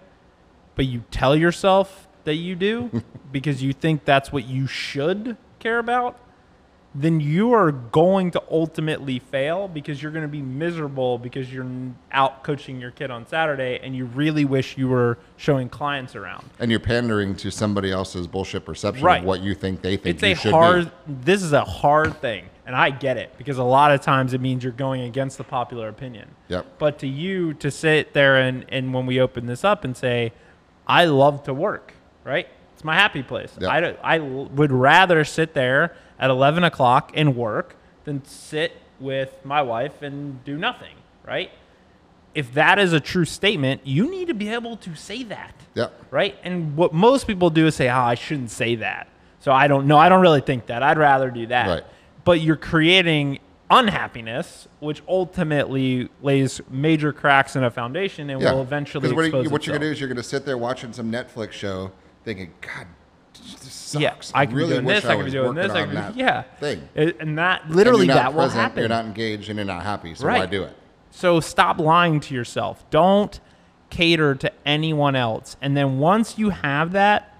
but 0.75 0.87
you 0.87 1.04
tell 1.11 1.37
yourself 1.37 2.08
that 2.25 2.35
you 2.35 2.54
do 2.54 3.02
because 3.32 3.62
you 3.62 3.73
think 3.73 4.04
that's 4.04 4.32
what 4.32 4.47
you 4.47 4.66
should 4.66 5.37
care 5.58 5.78
about, 5.78 6.18
then 7.00 7.21
you 7.21 7.52
are 7.52 7.71
going 7.71 8.31
to 8.33 8.43
ultimately 8.50 9.21
fail 9.21 9.69
because 9.69 10.02
you're 10.02 10.11
going 10.11 10.25
to 10.25 10.28
be 10.28 10.43
miserable 10.43 11.17
because 11.17 11.52
you're 11.52 11.67
out 12.11 12.43
coaching 12.43 12.81
your 12.81 12.90
kid 12.90 13.09
on 13.11 13.25
Saturday 13.25 13.78
and 13.83 13.95
you 13.95 14.05
really 14.07 14.45
wish 14.45 14.76
you 14.76 14.88
were 14.88 15.17
showing 15.37 15.69
clients 15.69 16.17
around. 16.17 16.50
And 16.59 16.73
you're 16.73 16.81
pandering 16.81 17.37
to 17.37 17.50
somebody 17.52 17.93
else's 17.93 18.26
bullshit 18.26 18.64
perception 18.64 19.05
Right. 19.05 19.21
of 19.21 19.26
what 19.26 19.40
you 19.43 19.55
think 19.55 19.81
they 19.81 19.97
think 19.97 20.17
It's 20.17 20.23
you 20.25 20.33
a 20.33 20.35
should 20.35 20.52
hard 20.52 20.90
this 21.07 21.43
is 21.45 21.52
a 21.52 21.64
hard 21.64 22.21
thing 22.21 22.47
and 22.67 22.75
I 22.75 22.90
get 22.90 23.17
it 23.17 23.33
because 23.38 23.59
a 23.59 23.64
lot 23.64 23.93
of 23.93 24.00
times 24.00 24.35
it 24.35 24.40
means 24.40 24.64
you're 24.64 24.73
going 24.73 25.02
against 25.02 25.38
the 25.38 25.45
popular 25.45 25.88
opinion. 25.88 26.28
Yep. 26.49 26.67
But 26.78 26.99
to 26.99 27.07
you 27.07 27.55
to 27.55 27.71
sit 27.71 28.12
there 28.12 28.38
and 28.38 28.67
and 28.71 28.93
when 28.93 29.07
we 29.07 29.21
open 29.21 29.47
this 29.47 29.62
up 29.62 29.85
and 29.85 29.97
say 29.97 30.33
I 30.87 31.05
love 31.05 31.45
to 31.45 31.55
work, 31.55 31.95
right? 32.25 32.49
It's 32.75 32.85
my 32.85 32.95
happy 32.95 33.23
place. 33.23 33.52
Yep. 33.61 33.71
I, 33.71 34.17
I 34.17 34.19
would 34.19 34.73
rather 34.73 35.25
sit 35.25 35.55
there 35.55 35.95
at 36.18 36.30
11 36.30 36.64
o'clock 36.64 37.12
and 37.14 37.37
work 37.37 37.76
than 38.04 38.25
sit 38.25 38.72
with 39.00 39.32
my 39.44 39.62
wife 39.62 40.02
and 40.02 40.42
do 40.44 40.56
nothing, 40.56 40.94
right? 41.26 41.50
If 42.34 42.52
that 42.54 42.78
is 42.78 42.92
a 42.92 43.00
true 43.00 43.25
statement, 43.25 43.82
you 43.84 44.10
need 44.10 44.28
to 44.28 44.34
be 44.34 44.48
able 44.48 44.76
to 44.78 44.94
say 44.94 45.22
that 45.25 45.54
Yep. 45.75 45.92
right? 46.10 46.37
And 46.42 46.76
what 46.76 46.92
most 46.92 47.26
people 47.26 47.50
do 47.50 47.66
is 47.66 47.75
say, 47.76 47.88
"Oh, 47.88 47.94
I 48.00 48.14
shouldn't 48.14 48.50
say 48.50 48.75
that." 48.76 49.08
So 49.40 49.52
I 49.52 49.66
don't 49.68 49.87
know. 49.87 49.96
I 49.98 50.08
don't 50.08 50.20
really 50.20 50.40
think 50.40 50.66
that. 50.66 50.82
I'd 50.82 50.98
rather 50.98 51.30
do 51.30 51.46
that. 51.46 51.68
Right. 51.68 51.84
But 52.25 52.40
you're 52.40 52.56
creating 52.56 53.38
unhappiness, 53.70 54.66
which 54.80 55.02
ultimately 55.08 56.08
lays 56.22 56.60
major 56.70 57.12
cracks 57.12 57.54
in 57.54 57.62
a 57.64 57.70
foundation 57.70 58.30
and 58.30 58.40
will 58.40 58.60
eventually 58.62 59.08
'Cause 59.08 59.14
what, 59.32 59.44
you, 59.44 59.50
what 59.50 59.66
you're 59.66 59.76
gonna 59.76 59.87
do 59.87 59.92
is 59.92 60.00
you're 60.00 60.08
gonna 60.08 60.22
sit 60.22 60.44
there 60.44 60.58
watching 60.58 60.92
some 60.92 61.10
Netflix 61.12 61.52
show, 61.52 61.92
thinking, 62.25 62.52
"God, 62.60 62.87
sucks." 63.42 63.95
yeah, 64.00 64.14
I 64.35 64.47
could 64.47 64.54
really 64.54 64.68
be 64.68 64.75
doing 64.75 64.85
wish 64.87 65.02
this. 65.02 65.11
I 65.11 65.16
could 65.16 65.25
be 65.26 65.30
doing 65.30 65.54
this. 65.54 65.73
I 65.73 65.87
could 65.87 65.97
that 65.97 66.14
be, 66.14 66.21
yeah. 66.21 66.42
thing." 66.61 66.88
And 66.95 67.38
that 67.38 67.64
And 67.64 67.75
literally 67.75 68.07
not 68.07 68.14
that 68.14 68.35
will 68.35 68.49
happen. 68.49 68.80
You're 68.80 68.88
not 68.88 69.04
engaged, 69.04 69.49
and 69.49 69.59
you're 69.59 69.66
not 69.66 69.83
happy. 69.83 70.14
So 70.14 70.26
Right. 70.26 70.40
why 70.40 70.47
do 70.47 70.64
it? 70.64 70.76
So 71.11 71.40
stop 71.40 71.78
lying 71.78 72.21
to 72.21 72.35
yourself. 72.35 72.85
Don't 72.90 73.40
cater 73.90 74.35
to 74.35 74.52
anyone 74.66 75.16
else. 75.16 75.57
And 75.62 75.76
then 75.76 75.99
once 75.99 76.38
you 76.38 76.50
have 76.50 76.92
that, 76.92 77.35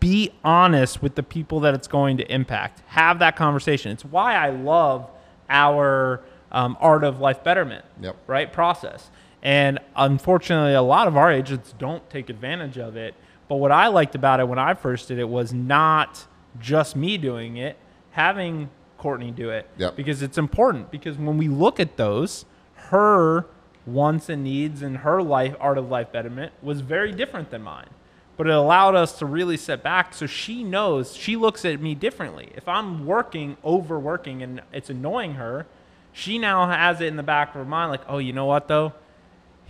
be 0.00 0.32
honest 0.42 1.02
with 1.02 1.14
the 1.14 1.22
people 1.22 1.60
that 1.60 1.74
it's 1.74 1.86
going 1.86 2.16
to 2.16 2.32
impact. 2.32 2.82
Have 2.88 3.18
that 3.20 3.36
conversation. 3.36 3.92
It's 3.92 4.04
why 4.04 4.34
I 4.34 4.48
love 4.50 5.08
our 5.48 6.22
um, 6.50 6.76
art 6.80 7.04
of 7.04 7.20
life 7.20 7.44
betterment 7.44 7.84
Yep. 8.00 8.16
right 8.26 8.52
process. 8.52 9.10
And 9.42 9.78
unfortunately, 9.94 10.74
a 10.74 10.82
lot 10.82 11.06
of 11.06 11.16
our 11.16 11.30
agents 11.30 11.74
don't 11.78 12.08
take 12.10 12.30
advantage 12.30 12.78
of 12.78 12.96
it. 12.96 13.14
But 13.48 13.56
what 13.56 13.72
I 13.72 13.88
liked 13.88 14.14
about 14.14 14.40
it 14.40 14.48
when 14.48 14.58
I 14.58 14.74
first 14.74 15.08
did 15.08 15.18
it 15.18 15.28
was 15.28 15.52
not 15.52 16.26
just 16.60 16.96
me 16.96 17.16
doing 17.18 17.56
it, 17.56 17.76
having 18.10 18.70
Courtney 18.98 19.30
do 19.30 19.50
it. 19.50 19.68
Yep. 19.78 19.96
Because 19.96 20.22
it's 20.22 20.38
important. 20.38 20.90
Because 20.90 21.16
when 21.16 21.38
we 21.38 21.48
look 21.48 21.78
at 21.78 21.96
those, 21.96 22.44
her 22.74 23.46
wants 23.84 24.28
and 24.28 24.42
needs 24.42 24.82
and 24.82 24.98
her 24.98 25.22
life 25.22 25.54
art 25.60 25.78
of 25.78 25.88
life 25.88 26.10
betterment 26.10 26.52
was 26.62 26.80
very 26.80 27.12
different 27.12 27.50
than 27.50 27.62
mine. 27.62 27.88
But 28.36 28.48
it 28.48 28.52
allowed 28.52 28.94
us 28.94 29.18
to 29.20 29.26
really 29.26 29.56
set 29.56 29.82
back 29.82 30.12
so 30.12 30.26
she 30.26 30.62
knows 30.62 31.16
she 31.16 31.36
looks 31.36 31.64
at 31.64 31.80
me 31.80 31.94
differently. 31.94 32.52
If 32.54 32.68
I'm 32.68 33.06
working, 33.06 33.56
overworking, 33.64 34.42
and 34.42 34.60
it's 34.72 34.90
annoying 34.90 35.34
her, 35.34 35.66
she 36.12 36.38
now 36.38 36.66
has 36.68 37.00
it 37.00 37.06
in 37.06 37.16
the 37.16 37.22
back 37.22 37.48
of 37.48 37.54
her 37.54 37.64
mind 37.64 37.90
like, 37.90 38.02
oh, 38.08 38.18
you 38.18 38.32
know 38.32 38.44
what 38.46 38.68
though? 38.68 38.92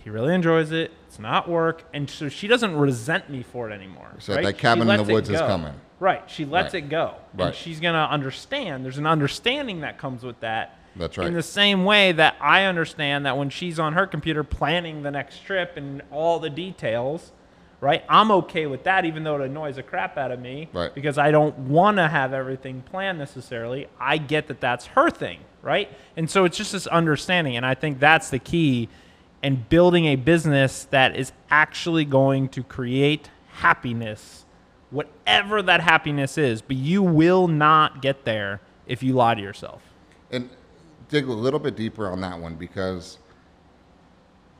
He 0.07 0.11
really 0.11 0.33
enjoys 0.33 0.71
it. 0.71 0.93
It's 1.05 1.19
not 1.19 1.49
work. 1.49 1.83
And 1.93 2.09
so 2.09 2.29
she 2.29 2.47
doesn't 2.47 2.77
resent 2.77 3.29
me 3.29 3.43
for 3.43 3.69
it 3.69 3.73
anymore. 3.73 4.07
So 4.19 4.35
right? 4.35 4.45
that 4.45 4.57
cabin 4.57 4.89
in 4.89 5.05
the 5.05 5.13
woods 5.13 5.29
is 5.29 5.37
coming. 5.37 5.73
Right. 5.99 6.23
She 6.27 6.45
lets 6.45 6.73
Right. 6.73 6.85
it 6.85 6.87
go. 6.87 7.15
And 7.33 7.41
Right. 7.41 7.53
she's 7.53 7.81
going 7.81 7.93
to 7.93 8.09
understand. 8.09 8.85
There's 8.85 8.97
an 8.99 9.05
understanding 9.05 9.81
that 9.81 9.97
comes 9.97 10.23
with 10.23 10.39
that. 10.39 10.77
That's 10.95 11.17
right. 11.17 11.27
In 11.27 11.33
the 11.33 11.43
same 11.43 11.83
way 11.83 12.13
that 12.13 12.35
I 12.39 12.63
understand 12.63 13.25
that 13.25 13.35
when 13.35 13.49
she's 13.49 13.79
on 13.79 13.93
her 13.95 14.07
computer 14.07 14.45
planning 14.45 15.03
the 15.03 15.11
next 15.11 15.43
trip 15.43 15.73
and 15.75 16.01
all 16.09 16.39
the 16.39 16.49
details, 16.49 17.33
right? 17.81 18.05
I'm 18.07 18.31
okay 18.31 18.65
with 18.65 18.85
that, 18.85 19.03
even 19.03 19.25
though 19.25 19.35
it 19.35 19.41
annoys 19.41 19.75
the 19.75 19.83
crap 19.83 20.17
out 20.17 20.31
of 20.31 20.39
me. 20.39 20.69
Right. 20.71 20.95
Because 20.95 21.17
I 21.17 21.31
don't 21.31 21.57
want 21.59 21.97
to 21.97 22.07
have 22.07 22.31
everything 22.31 22.81
planned 22.81 23.19
necessarily. 23.19 23.89
I 23.99 24.19
get 24.19 24.47
that 24.47 24.61
that's 24.61 24.85
her 24.85 25.09
thing, 25.09 25.39
right? 25.61 25.91
And 26.15 26.31
so 26.31 26.45
it's 26.45 26.55
just 26.55 26.71
this 26.71 26.87
understanding. 26.87 27.57
And 27.57 27.65
I 27.65 27.73
think 27.73 27.99
that's 27.99 28.29
the 28.29 28.39
key 28.39 28.87
in 29.43 29.65
building 29.69 30.05
a 30.05 30.15
business 30.15 30.85
that 30.85 31.15
is 31.15 31.31
actually 31.49 32.05
going 32.05 32.49
to 32.49 32.63
create 32.63 33.29
happiness, 33.49 34.45
whatever 34.89 35.61
that 35.61 35.81
happiness 35.81 36.37
is. 36.37 36.61
But 36.61 36.77
you 36.77 37.03
will 37.03 37.47
not 37.47 38.01
get 38.01 38.25
there 38.25 38.61
if 38.87 39.03
you 39.03 39.13
lie 39.13 39.35
to 39.35 39.41
yourself. 39.41 39.81
and 40.31 40.49
dig 41.09 41.27
a 41.27 41.33
little 41.33 41.59
bit 41.59 41.75
deeper 41.75 42.09
on 42.09 42.19
that 42.21 42.37
one 42.39 42.55
because 42.55 43.17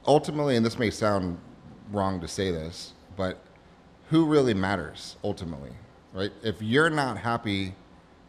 ultimately, 0.05 0.55
and 0.55 0.65
this 0.65 0.79
may 0.79 0.89
sound 0.89 1.37
wrong 1.91 2.21
to 2.21 2.27
say 2.27 2.51
this, 2.51 2.93
but 3.15 3.41
who 4.09 4.25
really 4.25 4.53
matters 4.53 5.17
ultimately, 5.23 5.71
right? 6.13 6.31
If 6.43 6.61
you're 6.61 6.89
not 6.89 7.17
happy 7.17 7.75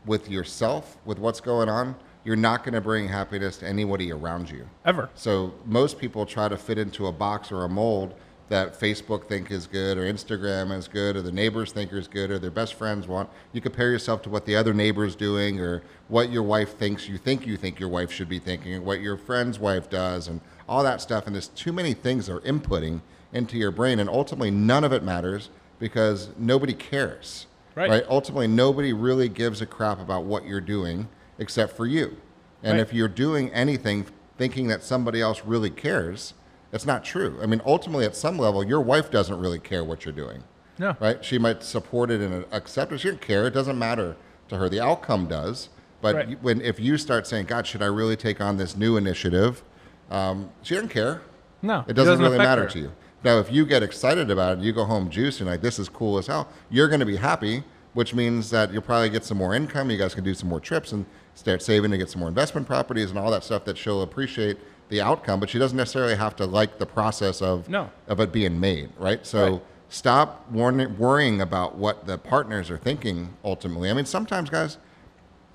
with 0.04 0.28
yourself, 0.28 0.96
with 1.04 1.18
what's 1.18 1.40
going 1.40 1.68
on, 1.68 1.94
you're 2.24 2.36
not 2.36 2.64
going 2.64 2.74
to 2.74 2.80
bring 2.80 3.08
happiness 3.08 3.58
to 3.58 3.66
anybody 3.66 4.12
around 4.12 4.50
you. 4.50 4.68
Ever. 4.84 5.10
So 5.14 5.54
most 5.64 5.98
people 5.98 6.26
try 6.26 6.48
to 6.48 6.56
fit 6.56 6.78
into 6.78 7.06
a 7.06 7.12
box 7.12 7.50
or 7.50 7.64
a 7.64 7.68
mold 7.68 8.14
that 8.48 8.78
Facebook 8.78 9.24
think 9.24 9.50
is 9.50 9.66
good 9.66 9.98
or 9.98 10.02
Instagram 10.02 10.76
is 10.76 10.88
good 10.88 11.16
or 11.16 11.22
the 11.22 11.32
neighbors 11.32 11.70
think 11.70 11.92
is 11.92 12.08
good 12.08 12.30
or 12.30 12.38
their 12.38 12.50
best 12.50 12.74
friends 12.74 13.06
want. 13.06 13.28
You 13.52 13.60
compare 13.60 13.90
yourself 13.90 14.22
to 14.22 14.30
what 14.30 14.46
the 14.46 14.56
other 14.56 14.72
neighbor's 14.72 15.14
doing 15.14 15.60
or 15.60 15.82
what 16.08 16.32
your 16.32 16.42
wife 16.42 16.76
thinks 16.76 17.08
you 17.08 17.18
think 17.18 17.46
you 17.46 17.56
think 17.56 17.78
your 17.78 17.90
wife 17.90 18.10
should 18.10 18.28
be 18.28 18.38
thinking 18.38 18.74
or 18.74 18.80
what 18.80 19.00
your 19.00 19.16
friend's 19.16 19.58
wife 19.58 19.90
does 19.90 20.28
and 20.28 20.40
all 20.68 20.82
that 20.82 21.00
stuff. 21.00 21.26
And 21.26 21.34
there's 21.34 21.48
too 21.48 21.72
many 21.72 21.92
things 21.92 22.26
that 22.26 22.34
are 22.34 22.40
inputting 22.40 23.02
into 23.32 23.58
your 23.58 23.70
brain 23.70 23.98
and 23.98 24.08
ultimately 24.08 24.50
none 24.50 24.82
of 24.82 24.92
it 24.92 25.02
matters 25.02 25.50
because 25.78 26.30
nobody 26.38 26.72
cares. 26.72 27.46
Right. 27.74 28.04
Ultimately, 28.08 28.48
nobody 28.48 28.92
really 28.92 29.28
gives 29.28 29.62
a 29.62 29.66
crap 29.66 30.00
about 30.00 30.24
what 30.24 30.44
you're 30.44 30.60
doing 30.60 31.08
except 31.38 31.76
for 31.76 31.86
you. 31.86 32.16
And 32.62 32.74
Right. 32.74 32.80
if 32.80 32.92
you're 32.92 33.08
doing 33.08 33.52
anything 33.52 34.06
thinking 34.36 34.68
that 34.68 34.82
somebody 34.82 35.20
else 35.20 35.42
really 35.44 35.70
cares, 35.70 36.34
it's 36.72 36.86
not 36.86 37.04
true. 37.04 37.38
I 37.42 37.46
mean, 37.46 37.60
ultimately, 37.66 38.04
at 38.04 38.14
some 38.16 38.38
level, 38.38 38.62
your 38.64 38.80
wife 38.80 39.10
doesn't 39.10 39.38
really 39.38 39.58
care 39.58 39.82
what 39.82 40.04
you're 40.04 40.12
doing, 40.14 40.44
No. 40.78 40.96
right? 41.00 41.24
She 41.24 41.38
might 41.38 41.62
support 41.62 42.10
it 42.10 42.20
and 42.20 42.44
accept 42.52 42.92
it. 42.92 42.98
She 42.98 43.08
doesn't 43.08 43.20
care. 43.22 43.46
It 43.46 43.54
doesn't 43.54 43.78
matter 43.78 44.16
to 44.48 44.56
her. 44.58 44.68
The 44.68 44.80
outcome 44.80 45.26
does, 45.26 45.68
But 46.00 46.14
Right. 46.14 46.38
when 46.44 46.60
if 46.60 46.78
you 46.78 46.96
start 46.96 47.26
saying, 47.26 47.46
"God, 47.46 47.66
should 47.66 47.82
I 47.82 47.86
really 47.86 48.14
take 48.14 48.40
on 48.40 48.56
this 48.56 48.76
new 48.76 48.96
initiative?" 48.96 49.64
Um, 50.12 50.50
she 50.62 50.76
doesn't 50.76 50.90
care. 50.90 51.22
No, 51.60 51.84
It 51.88 51.94
doesn't, 51.94 52.20
really 52.20 52.38
matter 52.38 52.62
her. 52.62 52.68
to 52.68 52.78
you. 52.78 52.92
Now, 53.24 53.40
if 53.40 53.50
you 53.50 53.66
get 53.66 53.82
excited 53.82 54.30
about 54.30 54.58
it, 54.58 54.62
you 54.64 54.72
go 54.72 54.84
home 54.84 55.10
juicing 55.10 55.46
like 55.46 55.60
this 55.60 55.76
is 55.80 55.88
cool 55.88 56.16
as 56.16 56.28
hell. 56.28 56.46
You're 56.70 56.86
going 56.86 57.00
to 57.00 57.04
be 57.06 57.16
happy, 57.16 57.64
which 57.98 58.14
means 58.14 58.48
that 58.50 58.72
you'll 58.72 58.80
probably 58.80 59.10
get 59.10 59.24
some 59.24 59.36
more 59.36 59.56
income. 59.56 59.90
You 59.90 59.98
guys 59.98 60.14
can 60.14 60.22
do 60.22 60.32
some 60.32 60.48
more 60.48 60.60
trips 60.60 60.92
and 60.92 61.04
start 61.34 61.60
saving 61.62 61.90
to 61.90 61.98
get 61.98 62.08
some 62.08 62.20
more 62.20 62.28
investment 62.28 62.64
properties 62.64 63.10
and 63.10 63.18
all 63.18 63.28
that 63.32 63.42
stuff 63.42 63.64
that 63.64 63.76
she'll 63.76 64.02
appreciate 64.02 64.56
the 64.88 65.00
outcome. 65.00 65.40
But 65.40 65.50
she 65.50 65.58
doesn't 65.58 65.76
necessarily 65.76 66.14
have 66.14 66.36
to 66.36 66.46
like 66.46 66.78
the 66.78 66.86
process 66.86 67.42
of 67.42 67.68
No. 67.68 67.90
of 68.06 68.20
it 68.20 68.30
being 68.30 68.60
made, 68.60 68.90
right? 69.00 69.26
So 69.26 69.50
Right. 69.54 69.62
stop 69.88 70.46
warn- 70.48 70.96
worrying 70.96 71.40
about 71.40 71.74
what 71.74 72.06
the 72.06 72.18
partners 72.18 72.70
are 72.70 72.78
thinking 72.78 73.30
ultimately. 73.44 73.90
I 73.90 73.94
mean, 73.94 74.06
sometimes, 74.06 74.48
guys, 74.48 74.78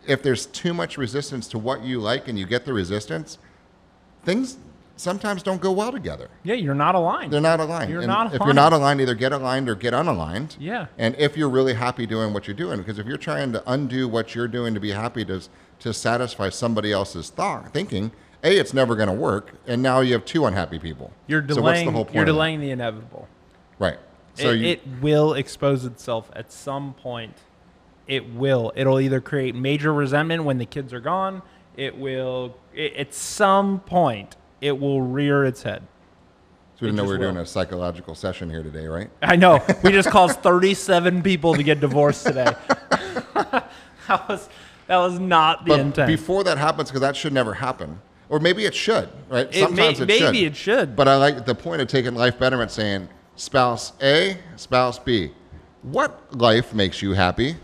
if 0.06 0.22
there's 0.22 0.46
too 0.46 0.74
much 0.74 0.98
resistance 0.98 1.48
to 1.48 1.58
what 1.58 1.86
you 1.86 2.02
like 2.02 2.28
and 2.28 2.38
you 2.38 2.46
get 2.46 2.66
the 2.66 2.74
resistance, 2.74 3.38
things 4.26 4.58
sometimes 4.96 5.44
don't 5.44 5.62
go 5.62 5.72
well 5.72 5.92
together. 5.92 6.30
Yeah, 6.44 6.56
you're 6.56 6.76
not 6.76 6.96
aligned. 6.96 7.32
They're 7.32 7.42
not 7.42 7.60
aligned. 7.60 7.90
You're 7.90 8.02
And 8.02 8.08
not 8.08 8.34
If 8.34 8.42
you're 8.42 8.54
not 8.54 8.74
aligned, 8.74 9.02
either 9.02 9.16
get 9.16 9.32
aligned 9.32 9.70
or 9.70 9.76
get 9.76 9.94
unaligned. 9.94 10.56
Yeah. 10.60 10.88
And 10.98 11.16
if 11.18 11.36
you're 11.38 11.50
really 11.50 11.74
happy 11.74 12.06
doing 12.06 12.34
what 12.34 12.48
you're 12.48 12.56
doing, 12.56 12.78
because 12.78 13.00
if 13.00 13.08
you're 13.08 13.18
trying 13.18 13.52
to 13.54 13.64
undo 13.72 14.08
what 14.08 14.36
you're 14.36 14.48
doing 14.48 14.74
to 14.74 14.80
be 14.80 14.92
happy 14.92 15.26
to 15.26 15.42
to 15.80 15.94
satisfy 15.94 16.50
somebody 16.50 16.92
else's 16.94 17.30
thought 17.30 17.74
thinking, 17.74 18.12
a 18.44 18.58
it's 18.58 18.74
never 18.74 18.96
going 18.96 19.10
to 19.10 19.14
work, 19.14 19.54
and 19.68 19.82
now 19.82 20.00
you 20.00 20.14
have 20.14 20.26
two 20.26 20.46
unhappy 20.46 20.80
people. 20.80 21.12
You're 21.28 21.42
delaying, 21.42 21.56
So 21.56 21.62
what's 21.64 21.86
the 21.86 21.92
whole 21.92 22.06
point 22.06 22.16
you're 22.16 22.26
delaying 22.26 22.62
the 22.62 22.72
inevitable. 22.72 23.28
Right. 23.80 23.98
So 24.36 24.52
it, 24.52 24.60
you, 24.60 24.68
it 24.68 24.82
will 25.02 25.34
expose 25.34 25.86
itself 25.86 26.32
at 26.36 26.52
some 26.52 26.94
point. 26.94 27.38
It 28.08 28.34
will. 28.34 28.72
It'll 28.76 29.00
either 29.00 29.22
create 29.22 29.56
major 29.56 29.94
resentment 29.94 30.44
when 30.44 30.58
the 30.58 30.66
kids 30.66 30.94
are 30.94 31.00
gone. 31.00 31.42
It 31.78 31.98
will. 31.98 32.56
It, 32.74 32.96
at 32.96 33.14
some 33.14 33.80
point, 33.80 34.36
it 34.64 34.80
will 34.80 35.02
rear 35.02 35.44
its 35.46 35.62
head. 35.64 35.82
so 36.76 36.80
we 36.82 36.88
didn't 36.88 36.98
know 36.98 37.04
we 37.04 37.10
were 37.10 37.16
just 37.18 37.22
doing 37.22 37.38
a 37.38 37.46
psychological 37.46 38.16
session 38.16 38.50
here 38.50 38.64
today, 38.64 38.88
right? 38.88 39.10
I 39.22 39.36
know. 39.36 39.64
We 39.84 39.92
just 39.92 40.10
caused 40.10 40.40
37 40.44 41.22
people 41.22 41.54
to 41.56 41.64
get 41.64 41.80
divorced 41.82 42.26
today. 42.26 42.54
that 43.34 44.30
was 44.30 44.50
that 44.88 44.98
was 44.98 45.20
not 45.20 45.66
the 45.66 45.70
But 45.70 45.80
intent. 45.80 46.08
before 46.08 46.44
that 46.44 46.58
happens, 46.58 46.90
because 46.90 47.02
that 47.02 47.16
should 47.16 47.34
never 47.34 47.54
happen, 47.54 48.02
or 48.30 48.40
maybe 48.40 48.66
it 48.66 48.76
should, 48.76 49.10
right? 49.30 49.48
It 49.48 49.72
may- 49.72 49.94
Sometimes 49.94 50.00
maybe 50.02 50.18
should. 50.20 50.36
it 50.36 50.56
should. 50.56 50.96
But 50.96 51.08
I 51.08 51.16
like 51.16 51.46
the 51.46 51.56
point 51.56 51.82
of 51.82 51.88
taking 51.88 52.16
life 52.16 52.38
betterment, 52.40 52.72
saying 52.72 53.08
spouse 53.36 53.94
A, 54.02 54.38
spouse 54.56 55.00
B. 55.00 55.32
What 55.84 56.36
life 56.38 56.74
makes 56.74 57.02
you 57.02 57.14
happy? 57.14 57.56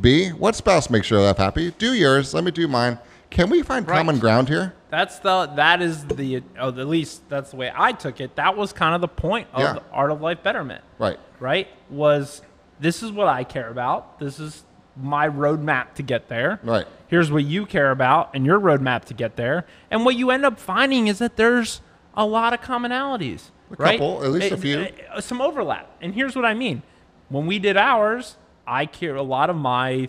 B, 0.00 0.28
what 0.30 0.54
spouse 0.56 0.90
makes 0.90 1.08
your 1.10 1.20
life 1.20 1.38
happy? 1.38 1.70
Do 1.78 1.94
yours. 1.94 2.32
Let 2.34 2.44
me 2.44 2.50
do 2.50 2.68
mine. 2.68 2.98
Can 3.30 3.48
we 3.50 3.62
find 3.62 3.86
Right. 3.88 3.96
common 3.96 4.18
ground 4.18 4.48
here? 4.48 4.74
That's 4.90 5.18
the 5.18 5.46
that 5.56 5.82
is 5.82 6.04
the 6.06 6.42
oh, 6.58 6.68
at 6.68 6.86
least 6.86 7.28
that's 7.28 7.50
the 7.50 7.56
way 7.56 7.70
I 7.74 7.92
took 7.92 8.20
it. 8.20 8.36
That 8.36 8.56
was 8.56 8.72
kind 8.72 8.94
of 8.94 9.00
the 9.00 9.08
point 9.08 9.48
of 9.52 9.60
Yeah. 9.60 9.72
the 9.74 9.82
art 9.92 10.10
of 10.10 10.20
life 10.20 10.42
betterment. 10.42 10.82
Right. 10.98 11.18
right? 11.40 11.68
Was 11.90 12.42
this 12.80 13.02
is 13.02 13.10
what 13.12 13.28
I 13.28 13.44
care 13.44 13.68
about. 13.68 14.18
This 14.18 14.38
is 14.40 14.64
my 14.96 15.28
roadmap 15.28 15.94
to 15.94 16.02
get 16.02 16.28
there. 16.28 16.58
Right. 16.62 16.86
Here's 17.08 17.30
what 17.30 17.44
you 17.44 17.66
care 17.66 17.90
about 17.90 18.30
and 18.34 18.44
your 18.46 18.58
roadmap 18.60 19.04
to 19.06 19.14
get 19.14 19.36
there. 19.36 19.66
And 19.90 20.04
what 20.04 20.16
you 20.16 20.30
end 20.30 20.44
up 20.44 20.58
finding 20.58 21.06
is 21.08 21.18
that 21.18 21.36
there's 21.36 21.80
a 22.14 22.24
lot 22.26 22.52
of 22.54 22.60
commonalities. 22.60 23.50
A 23.70 23.76
right? 23.76 23.98
couple, 23.98 24.24
at 24.24 24.30
least 24.30 24.50
a 24.50 24.54
Uh, 24.54 24.58
few. 24.58 24.88
uh, 25.12 25.20
Some 25.20 25.40
overlap. 25.40 25.90
And 26.00 26.14
here's 26.14 26.34
what 26.34 26.44
I 26.44 26.54
mean. 26.54 26.82
When 27.28 27.46
we 27.46 27.58
did 27.58 27.76
ours, 27.76 28.36
I 28.66 28.86
care 28.86 29.14
a 29.16 29.22
lot 29.22 29.50
of 29.50 29.56
my 29.56 30.08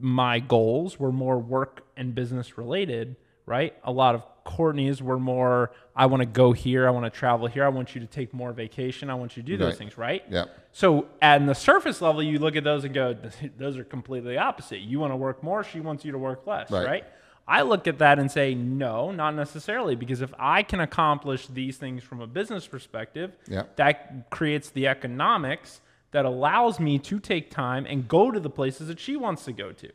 my 0.00 0.38
goals 0.40 0.98
were 1.00 1.12
more 1.12 1.38
work 1.38 1.82
and 1.96 2.14
business 2.14 2.56
related, 2.56 3.16
right? 3.46 3.74
A 3.84 3.92
lot 3.92 4.14
of 4.14 4.24
Courtney's 4.44 5.02
were 5.02 5.18
more 5.18 5.70
I 5.94 6.06
want 6.06 6.22
to 6.22 6.26
go 6.26 6.52
here, 6.52 6.86
I 6.86 6.90
want 6.90 7.04
to 7.04 7.10
travel 7.10 7.46
here, 7.46 7.64
I 7.64 7.68
want 7.68 7.94
you 7.94 8.00
to 8.00 8.06
take 8.06 8.32
more 8.32 8.52
vacation, 8.52 9.10
I 9.10 9.14
want 9.14 9.36
you 9.36 9.42
to 9.42 9.46
do 9.46 9.56
those 9.58 9.72
Right. 9.72 9.78
things, 9.78 9.98
right? 9.98 10.24
Yep. 10.30 10.48
So 10.72 11.06
at 11.20 11.44
the 11.44 11.54
surface 11.54 12.00
level, 12.00 12.22
you 12.22 12.38
look 12.38 12.56
at 12.56 12.64
those 12.64 12.84
and 12.84 12.94
go, 12.94 13.14
those 13.58 13.76
are 13.76 13.84
completely 13.84 14.38
opposite. 14.38 14.78
You 14.80 14.98
want 14.98 15.12
to 15.12 15.16
work 15.16 15.42
more, 15.42 15.62
she 15.62 15.80
wants 15.80 16.04
you 16.04 16.12
to 16.12 16.18
work 16.18 16.46
less, 16.46 16.70
Right. 16.70 16.86
right? 16.86 17.04
I 17.46 17.62
look 17.62 17.86
at 17.88 17.98
that 17.98 18.18
and 18.18 18.30
say, 18.30 18.54
no, 18.54 19.10
not 19.10 19.34
necessarily, 19.34 19.94
because 19.96 20.20
if 20.22 20.32
I 20.38 20.62
can 20.62 20.80
accomplish 20.80 21.46
these 21.48 21.76
things 21.76 22.02
from 22.02 22.20
a 22.20 22.26
business 22.26 22.66
perspective, 22.66 23.32
Yeah. 23.48 23.64
that 23.76 24.30
creates 24.30 24.70
the 24.70 24.86
economics 24.86 25.80
that 26.12 26.24
allows 26.24 26.80
me 26.80 26.98
to 27.00 27.18
take 27.20 27.50
time 27.50 27.86
and 27.86 28.08
go 28.08 28.30
to 28.30 28.40
the 28.40 28.50
places 28.50 28.88
that 28.88 28.98
she 29.00 29.16
wants 29.16 29.44
to 29.44 29.52
go 29.52 29.72
to, 29.72 29.90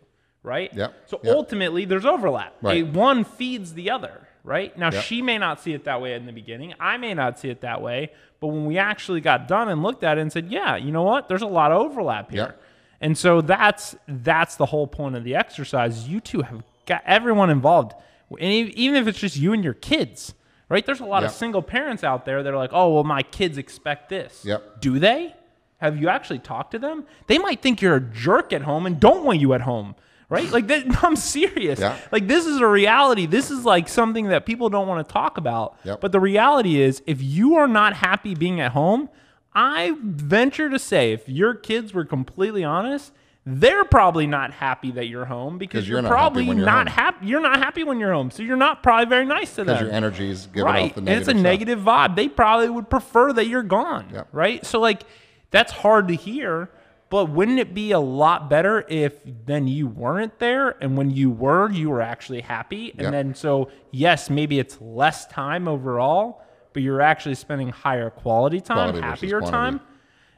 right? 0.46 0.74
Yep. 0.74 0.94
So 1.08 1.20
Yep. 1.24 1.36
ultimately, 1.36 1.86
there's 1.86 2.06
overlap. 2.06 2.54
Right. 2.62 2.84
A 2.84 2.86
one 2.86 3.24
feeds 3.24 3.74
the 3.74 3.90
other, 3.92 4.28
right? 4.44 4.78
Now, 4.78 4.92
Yep. 4.92 5.04
she 5.04 5.22
may 5.22 5.38
not 5.38 5.60
see 5.60 5.74
it 5.74 5.84
that 5.86 6.00
way 6.02 6.14
in 6.14 6.26
the 6.26 6.32
beginning. 6.32 6.74
I 6.80 6.98
may 6.98 7.14
not 7.14 7.38
see 7.40 7.50
it 7.50 7.62
that 7.62 7.82
way. 7.82 8.12
But 8.40 8.48
when 8.48 8.66
we 8.66 8.78
actually 8.78 9.22
got 9.22 9.48
done 9.48 9.70
and 9.70 9.82
looked 9.82 10.04
at 10.04 10.18
it 10.18 10.22
and 10.22 10.32
said, 10.32 10.48
yeah, 10.52 10.76
you 10.76 10.92
know 10.92 11.04
what? 11.04 11.28
There's 11.28 11.42
a 11.42 11.48
lot 11.48 11.72
of 11.72 11.82
overlap 11.82 12.30
here. 12.32 12.42
Yep. 12.44 12.62
And 13.02 13.18
so 13.18 13.42
that's 13.42 13.96
that's 14.08 14.56
the 14.56 14.68
whole 14.68 14.88
point 14.88 15.16
of 15.16 15.24
the 15.24 15.36
exercise. 15.36 16.08
You 16.08 16.20
two 16.22 16.42
have 16.44 16.64
got 16.86 17.02
everyone 17.06 17.50
involved, 17.50 17.94
and 18.32 18.42
even 18.42 18.96
if 19.02 19.08
it's 19.08 19.20
just 19.20 19.36
you 19.36 19.52
and 19.52 19.64
your 19.64 19.74
kids, 19.74 20.34
right? 20.70 20.86
There's 20.86 21.02
a 21.02 21.06
lot 21.06 21.24
of 21.26 21.32
single 21.32 21.62
parents 21.62 22.04
out 22.06 22.26
there 22.26 22.42
that 22.42 22.54
are 22.54 22.58
like, 22.58 22.72
"Oh, 22.74 22.94
well, 22.94 23.04
my 23.04 23.22
kids 23.22 23.58
expect 23.58 24.08
this." 24.10 24.44
Yep. 24.46 24.80
Do 24.82 24.98
they? 24.98 25.36
Have 25.80 25.98
you 26.00 26.08
actually 26.08 26.40
talked 26.40 26.72
to 26.72 26.80
them? 26.80 27.06
They 27.28 27.38
might 27.38 27.62
think 27.62 27.82
you're 27.82 27.98
a 27.98 28.02
jerk 28.02 28.54
at 28.54 28.62
home 28.62 28.86
and 28.86 28.98
don't 29.00 29.26
want 29.26 29.40
you 29.42 29.54
at 29.54 29.62
home, 29.62 29.96
right? 30.30 30.50
Like 30.52 30.68
that. 30.68 31.04
I'm 31.04 31.16
serious. 31.16 31.80
Yeah. 31.80 31.98
Like 32.12 32.28
this 32.28 32.46
is 32.46 32.58
a 32.58 32.68
reality. 32.68 33.26
This 33.26 33.52
is 33.52 33.66
like 33.66 33.88
something 33.88 34.28
that 34.28 34.46
people 34.46 34.70
don't 34.70 34.88
want 34.88 35.08
to 35.08 35.14
talk 35.14 35.38
about. 35.38 35.78
Yep. 35.84 36.02
But 36.02 36.12
the 36.12 36.20
reality 36.20 36.82
is, 36.82 37.02
if 37.06 37.22
you 37.22 37.56
are 37.56 37.68
not 37.68 37.94
happy 37.94 38.36
being 38.36 38.60
at 38.60 38.72
home, 38.72 39.10
I 39.54 39.96
venture 40.02 40.70
to 40.70 40.80
say, 40.80 41.14
if 41.14 41.30
your 41.30 41.54
kids 41.54 41.94
were 41.94 42.06
completely 42.06 42.64
honest, 42.64 43.14
they're 43.46 43.86
probably 43.86 44.26
not 44.26 44.52
happy 44.52 44.92
that 44.92 45.06
you're 45.06 45.26
home 45.26 45.60
because 45.60 45.88
you're, 45.88 46.00
you're 46.00 46.04
happy 46.04 46.14
probably 46.14 46.48
when 46.48 46.58
you're 46.58 46.66
not 46.66 46.90
happy. 46.90 47.28
You're 47.28 47.42
not 47.42 47.60
happy 47.60 47.84
when 47.84 48.00
you're 48.00 48.12
home, 48.12 48.32
so 48.32 48.42
you're 48.42 48.58
not 48.58 48.82
probably 48.82 49.06
very 49.06 49.26
nice 49.26 49.52
to 49.52 49.64
them. 49.64 49.68
Because 49.68 49.82
your 49.82 49.92
energy's 49.92 50.48
giving 50.48 50.64
right, 50.64 50.90
off 50.90 50.96
the 50.96 51.02
and 51.02 51.10
it's 51.10 51.28
a 51.28 51.32
stuff. 51.32 51.44
negative 51.44 51.80
vibe. 51.80 52.16
They 52.16 52.28
probably 52.28 52.70
would 52.70 52.90
prefer 52.90 53.32
that 53.34 53.46
you're 53.46 53.64
gone. 53.64 54.10
Yep. 54.12 54.30
Right. 54.32 54.66
So 54.66 54.80
like, 54.80 55.04
that's 55.52 55.72
hard 55.72 56.08
to 56.08 56.16
hear. 56.16 56.70
But 57.10 57.30
wouldn't 57.30 57.60
it 57.60 57.74
be 57.74 57.92
a 57.92 58.00
lot 58.00 58.50
better 58.50 58.84
if 58.90 59.14
then 59.46 59.68
you 59.68 59.88
weren't 59.88 60.40
there 60.40 60.76
and 60.82 60.98
when 60.98 61.12
you 61.12 61.30
were, 61.30 61.70
you 61.70 61.90
were 61.90 62.02
actually 62.02 62.42
happy? 62.42 62.92
And 62.92 63.02
Yep. 63.04 63.12
then 63.12 63.36
so 63.36 63.70
yes, 63.92 64.30
maybe 64.30 64.60
it's 64.60 64.82
less 64.82 65.26
time 65.28 65.68
overall, 65.68 66.44
but 66.74 66.82
you're 66.82 67.02
actually 67.02 67.36
spending 67.36 67.70
higher 67.70 68.10
quality 68.10 68.60
time, 68.60 68.90
Quality 68.90 69.02
happier 69.02 69.40
time. 69.42 69.82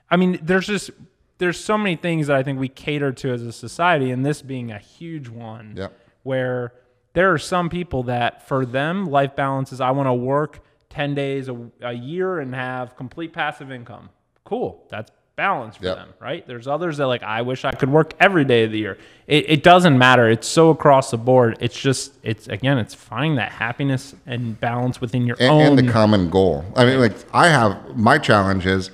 I 0.10 0.18
mean, 0.18 0.40
there's 0.42 0.68
just 0.68 0.92
there's 1.40 1.60
so 1.60 1.78
many 1.78 1.96
things 1.96 2.28
that 2.28 2.36
I 2.36 2.44
think 2.44 2.60
we 2.60 2.68
cater 2.68 3.12
to 3.12 3.32
as 3.32 3.44
a 3.44 3.52
society, 3.52 4.12
and 4.12 4.26
this 4.26 4.42
being 4.42 4.72
a 4.72 4.80
huge 4.80 5.30
one. 5.30 5.76
Yep. 5.78 5.94
Where 6.24 6.74
there 7.14 7.32
are 7.32 7.38
some 7.38 7.70
people 7.70 8.04
that 8.04 8.48
for 8.48 8.66
them 8.66 9.06
life 9.06 9.36
balance 9.36 9.72
is 9.72 9.80
I 9.80 9.92
want 9.92 10.08
to 10.08 10.14
work 10.14 10.60
ten 10.90 11.16
days 11.16 11.48
a, 11.48 11.58
a 11.82 11.94
year 11.94 12.40
and 12.40 12.54
have 12.54 12.96
complete 12.96 13.34
passive 13.34 13.72
income. 13.72 14.10
Cool, 14.44 14.86
that's 14.90 15.12
balance 15.38 15.78
for 15.78 15.86
Yep. 15.86 15.96
them, 15.96 16.10
right? 16.20 16.46
There's 16.48 16.68
others 16.68 16.98
that 16.98 17.06
like 17.06 17.22
I 17.24 17.44
wish 17.44 17.64
I 17.64 17.72
could 17.72 17.90
work 17.90 18.14
every 18.20 18.44
day 18.44 18.64
of 18.64 18.72
the 18.72 18.80
year. 18.80 18.98
It, 19.28 19.46
it 19.50 19.64
doesn't 19.64 19.96
matter. 19.98 20.28
It's 20.28 20.48
so 20.48 20.72
across 20.72 21.12
the 21.12 21.18
board. 21.18 21.58
It's 21.62 21.80
just 21.80 22.14
it's 22.24 22.48
again 22.48 22.80
it's 22.80 22.96
finding 22.96 23.36
that 23.36 23.52
happiness 23.52 24.16
and 24.26 24.60
balance 24.60 25.00
within 25.00 25.26
your 25.28 25.38
and, 25.40 25.52
own. 25.52 25.62
and 25.62 25.88
the 25.88 25.92
common 25.92 26.30
goal. 26.32 26.66
I 26.76 26.86
mean, 26.86 27.00
like 27.00 27.14
I 27.34 27.50
have 27.50 27.96
my 27.96 28.18
challenge 28.18 28.66
is 28.66 28.90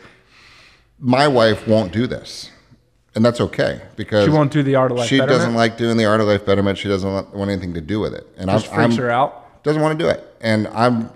my 1.00 1.28
wife 1.30 1.66
won't 1.66 1.94
do 1.94 2.08
this, 2.08 2.52
and 3.16 3.24
that's 3.24 3.40
okay 3.40 3.82
because 3.96 4.26
She 4.26 4.30
won't 4.32 4.52
do 4.52 4.64
the 4.64 4.76
art 4.76 4.92
of 4.92 4.98
life 4.98 5.08
She 5.08 5.20
betterment? 5.20 5.40
doesn't 5.40 5.56
like 5.56 5.78
doing 5.78 5.96
the 5.96 6.06
art 6.06 6.20
of 6.20 6.28
life 6.28 6.46
betterment. 6.46 6.78
She 6.78 6.90
doesn't 6.90 7.10
want 7.34 7.50
anything 7.50 7.74
to 7.74 7.82
do 7.82 8.02
with 8.02 8.14
it, 8.14 8.28
and 8.38 8.50
just 8.50 8.68
I'm, 8.68 8.76
freaks 8.92 9.00
I'm- 9.00 9.06
her 9.06 9.10
out. 9.10 9.64
Doesn't 9.64 9.82
want 9.82 9.98
to 9.98 10.04
do 10.04 10.10
it, 10.10 10.36
and 10.42 10.68
I'm 10.68 11.10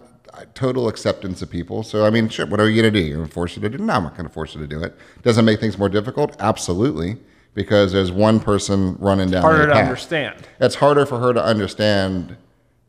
total 0.54 0.88
acceptance 0.88 1.42
of 1.42 1.50
people. 1.50 1.84
So 1.84 2.06
I 2.06 2.10
mean, 2.10 2.30
shit. 2.30 2.50
What 2.50 2.60
are 2.60 2.70
you 2.70 2.82
gonna 2.82 2.92
do? 2.92 3.00
You're 3.00 3.18
gonna 3.18 3.30
force 3.30 3.56
her 3.56 3.62
to 3.62 3.70
do? 3.70 3.78
No, 3.78 3.94
I'm 3.94 4.04
not 4.04 4.16
gonna 4.18 4.30
force 4.30 4.54
her 4.54 4.60
to 4.60 4.68
do 4.68 4.82
it. 4.84 4.96
Does 5.24 5.38
it 5.38 5.42
make 5.44 5.60
things 5.60 5.78
more 5.78 5.90
difficult? 5.90 6.36
Absolutely, 6.40 7.18
because 7.54 7.92
there's 7.94 8.12
one 8.12 8.40
person 8.40 8.96
running 9.00 9.30
down 9.32 9.42
Harder 9.42 9.68
to 9.68 9.74
path. 9.74 9.84
understand. 9.86 10.36
It's 10.60 10.76
harder 10.76 11.06
for 11.06 11.20
her 11.20 11.34
to 11.34 11.44
understand 11.44 12.38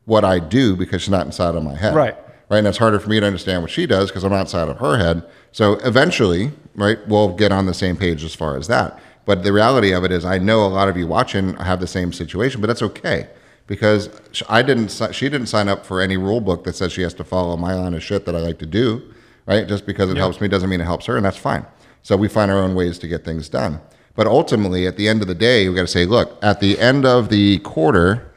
what 0.05 0.25
I 0.25 0.39
do 0.39 0.75
because 0.75 1.01
she's 1.03 1.09
not 1.09 1.25
inside 1.25 1.55
of 1.55 1.63
my 1.63 1.75
head. 1.75 1.95
Right. 1.95 2.15
Right. 2.49 2.57
And 2.57 2.67
it's 2.67 2.79
harder 2.79 2.99
for 2.99 3.09
me 3.09 3.19
to 3.19 3.25
understand 3.27 3.61
what 3.61 3.69
she 3.69 3.85
does 3.85 4.09
because 4.09 4.23
I'm 4.23 4.33
outside 4.33 4.69
of 4.69 4.77
her 4.79 4.97
head. 4.97 5.23
So 5.51 5.73
eventually, 5.83 6.51
right, 6.75 6.97
we'll 7.07 7.35
get 7.35 7.51
on 7.51 7.67
the 7.67 7.75
same 7.75 7.95
page 7.95 8.23
as 8.23 8.33
far 8.33 8.57
as 8.57 8.67
that. 8.67 8.99
But 9.25 9.43
the 9.43 9.53
reality 9.53 9.91
of 9.91 10.03
it 10.03 10.11
is, 10.11 10.25
I 10.25 10.39
know 10.39 10.65
a 10.65 10.67
lot 10.67 10.89
of 10.89 10.97
you 10.97 11.05
watching 11.05 11.55
have 11.57 11.79
the 11.79 11.85
same 11.85 12.11
situation, 12.11 12.59
but 12.59 12.65
that's 12.65 12.81
okay 12.81 13.27
because 13.69 14.09
I 14.49 14.61
didn't. 14.63 14.89
She 15.13 15.29
didn't 15.29 15.47
sign 15.47 15.69
up 15.69 15.85
for 15.85 16.01
any 16.01 16.17
rule 16.17 16.41
book 16.41 16.63
that 16.65 16.75
says 16.75 16.91
she 16.91 17.03
has 17.03 17.13
to 17.13 17.23
follow 17.23 17.55
my 17.55 17.73
line 17.75 17.93
of 17.93 18.03
shit 18.03 18.25
that 18.25 18.35
I 18.35 18.39
like 18.39 18.57
to 18.59 18.65
do. 18.65 19.13
Right. 19.45 19.65
Just 19.67 19.85
because 19.85 20.09
it 20.11 20.17
helps 20.17 20.41
me 20.41 20.47
doesn't 20.47 20.69
mean 20.69 20.81
it 20.81 20.85
helps 20.85 21.05
her, 21.05 21.15
and 21.15 21.25
that's 21.25 21.37
fine. 21.37 21.65
So 22.03 22.17
we 22.17 22.27
find 22.27 22.51
our 22.51 22.57
own 22.57 22.75
ways 22.75 22.99
to 22.99 23.07
get 23.07 23.23
things 23.23 23.47
done. 23.47 23.79
But 24.15 24.27
ultimately, 24.27 24.85
at 24.87 24.97
the 24.97 25.07
end 25.07 25.21
of 25.21 25.27
the 25.27 25.35
day, 25.35 25.69
we 25.69 25.75
got 25.75 25.81
to 25.81 25.87
say, 25.87 26.05
look, 26.05 26.37
at 26.43 26.59
the 26.59 26.77
end 26.79 27.05
of 27.05 27.29
the 27.29 27.59
quarter, 27.59 28.31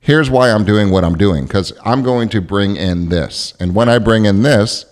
here's 0.00 0.30
why 0.30 0.50
I'm 0.50 0.64
doing 0.64 0.90
what 0.90 1.04
I'm 1.04 1.16
doing 1.16 1.44
because 1.44 1.72
I'm 1.84 2.02
going 2.02 2.28
to 2.30 2.40
bring 2.40 2.76
in 2.76 3.10
this. 3.10 3.54
And 3.60 3.74
when 3.74 3.88
I 3.88 3.98
bring 3.98 4.24
in 4.24 4.42
this, 4.42 4.86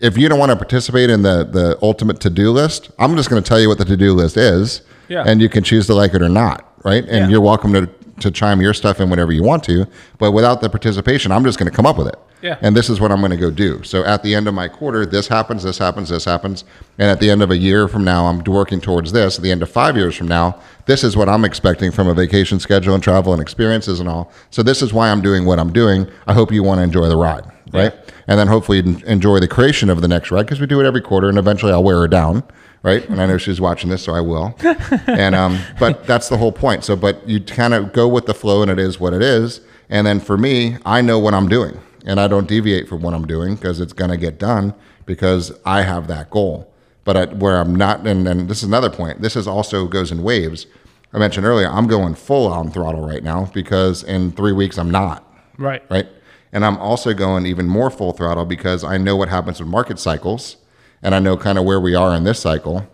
if 0.00 0.18
you 0.18 0.28
don't 0.28 0.38
want 0.38 0.50
to 0.50 0.56
participate 0.56 1.08
in 1.08 1.22
the 1.22 1.44
the 1.44 1.78
ultimate 1.82 2.20
to 2.20 2.30
do 2.30 2.50
list, 2.50 2.90
I'm 2.98 3.16
just 3.16 3.30
going 3.30 3.42
to 3.42 3.48
tell 3.48 3.60
you 3.60 3.68
what 3.68 3.78
the 3.78 3.84
to 3.86 3.96
do 3.96 4.12
list 4.12 4.36
is, 4.36 4.82
Yeah. 5.08 5.22
and 5.26 5.40
you 5.40 5.48
can 5.48 5.62
choose 5.64 5.86
to 5.86 5.94
like 5.94 6.14
it 6.14 6.22
or 6.22 6.28
not, 6.28 6.72
right? 6.84 7.04
And 7.04 7.16
Yeah. 7.26 7.28
you're 7.28 7.40
welcome 7.40 7.72
to 7.72 7.88
to 8.20 8.30
chime 8.30 8.60
your 8.60 8.74
stuff 8.74 9.00
in 9.00 9.10
whenever 9.10 9.32
you 9.32 9.42
want 9.42 9.64
to. 9.64 9.86
But 10.18 10.32
without 10.32 10.60
the 10.60 10.70
participation, 10.70 11.32
I'm 11.32 11.44
just 11.44 11.58
going 11.58 11.70
to 11.70 11.74
come 11.74 11.86
up 11.86 11.98
with 11.98 12.08
it. 12.08 12.18
Yeah. 12.42 12.58
And 12.60 12.76
this 12.76 12.90
is 12.90 13.00
what 13.00 13.10
I'm 13.10 13.20
going 13.20 13.30
to 13.30 13.38
go 13.38 13.50
do. 13.50 13.82
So 13.84 14.04
at 14.04 14.22
the 14.22 14.34
end 14.34 14.46
of 14.48 14.54
my 14.54 14.68
quarter, 14.68 15.06
this 15.06 15.26
happens, 15.28 15.62
this 15.62 15.78
happens, 15.78 16.10
this 16.10 16.26
happens. 16.26 16.64
And 16.98 17.10
at 17.10 17.18
the 17.18 17.30
end 17.30 17.42
of 17.42 17.50
a 17.50 17.56
year 17.56 17.88
from 17.88 18.04
now, 18.04 18.26
I'm 18.26 18.44
working 18.44 18.82
towards 18.82 19.12
this. 19.12 19.38
At 19.38 19.42
the 19.42 19.50
end 19.50 19.62
of 19.62 19.70
five 19.70 19.96
years 19.96 20.14
from 20.14 20.28
now, 20.28 20.60
this 20.84 21.04
is 21.04 21.16
what 21.16 21.28
I'm 21.28 21.44
expecting 21.46 21.90
from 21.90 22.06
a 22.06 22.12
vacation 22.12 22.60
schedule 22.60 22.92
and 22.92 23.02
travel 23.02 23.32
and 23.32 23.40
experiences 23.40 23.98
and 23.98 24.10
all. 24.10 24.30
So 24.50 24.62
this 24.62 24.82
is 24.82 24.92
why 24.92 25.10
I'm 25.10 25.22
doing 25.22 25.46
what 25.46 25.58
I'm 25.58 25.72
doing. 25.72 26.06
I 26.26 26.34
hope 26.34 26.52
you 26.52 26.62
want 26.62 26.80
to 26.80 26.82
enjoy 26.82 27.08
the 27.08 27.16
ride, 27.16 27.50
right? 27.72 27.94
And 28.26 28.38
then 28.38 28.46
hopefully 28.48 28.78
enjoy 29.06 29.38
the 29.40 29.48
creation 29.48 29.90
of 29.90 30.00
the 30.00 30.08
next 30.08 30.30
ride 30.30 30.42
because 30.44 30.60
we 30.60 30.66
do 30.66 30.80
it 30.80 30.86
every 30.86 31.00
quarter 31.02 31.28
and 31.28 31.36
eventually 31.38 31.72
I'll 31.72 31.84
wear 31.84 31.98
her 31.98 32.08
down. 32.08 32.42
Right. 32.82 33.08
And 33.08 33.20
I 33.20 33.26
know 33.26 33.38
she's 33.38 33.60
watching 33.60 33.88
this, 33.90 34.02
so 34.02 34.12
I 34.14 34.20
will. 34.20 34.54
And, 35.06 35.34
um, 35.34 35.58
but 35.78 36.06
that's 36.06 36.28
the 36.28 36.36
whole 36.36 36.52
point. 36.52 36.84
So, 36.84 36.96
but 36.96 37.26
you 37.28 37.40
kind 37.40 37.72
of 37.74 37.92
go 37.92 38.06
with 38.08 38.26
the 38.26 38.34
flow 38.34 38.60
and 38.62 38.70
it 38.70 38.78
is 38.78 39.00
what 39.00 39.12
it 39.14 39.22
is. 39.22 39.60
And 39.88 40.06
then 40.06 40.20
for 40.20 40.36
me, 40.36 40.76
I 40.84 41.00
know 41.00 41.18
what 41.18 41.32
I'm 41.34 41.48
doing 41.48 41.80
and 42.06 42.18
I 42.20 42.28
don't 42.28 42.46
deviate 42.48 42.88
from 42.88 43.00
what 43.02 43.14
I'm 43.14 43.26
doing 43.26 43.54
because 43.54 43.80
it's 43.80 43.92
going 43.94 44.10
to 44.10 44.16
get 44.18 44.38
done 44.38 44.74
because 45.06 45.52
I 45.64 45.82
have 45.82 46.08
that 46.08 46.30
goal. 46.30 46.70
But 47.04 47.16
I, 47.16 47.24
where 47.26 47.58
I'm 47.58 47.74
not, 47.74 48.06
and, 48.06 48.26
and 48.26 48.48
this 48.48 48.58
is 48.58 48.64
another 48.64 48.88
point, 48.90 49.20
this 49.20 49.36
is 49.36 49.46
also 49.46 49.86
goes 49.86 50.10
in 50.12 50.22
waves. 50.22 50.66
I 51.12 51.18
mentioned 51.18 51.46
earlier, 51.46 51.68
I'm 51.68 51.86
going 51.86 52.14
full 52.14 52.46
on 52.50 52.70
throttle 52.70 53.06
right 53.06 53.22
now 53.22 53.50
because 53.54 54.02
in 54.02 54.32
three 54.32 54.52
weeks 54.52 54.78
I'm 54.78 54.90
not, 54.90 55.22
Right. 55.58 55.82
right? 55.90 56.06
And 56.54 56.64
I'm 56.64 56.78
also 56.78 57.12
going 57.12 57.46
even 57.46 57.66
more 57.66 57.90
full 57.90 58.12
throttle 58.12 58.46
because 58.46 58.84
I 58.84 58.96
know 58.96 59.16
what 59.16 59.28
happens 59.28 59.58
with 59.58 59.68
market 59.68 59.98
cycles 59.98 60.56
and 61.02 61.12
I 61.14 61.18
know 61.18 61.36
kind 61.36 61.58
of 61.58 61.64
where 61.64 61.80
we 61.80 61.96
are 61.96 62.14
in 62.14 62.22
this 62.22 62.38
cycle. 62.38 62.88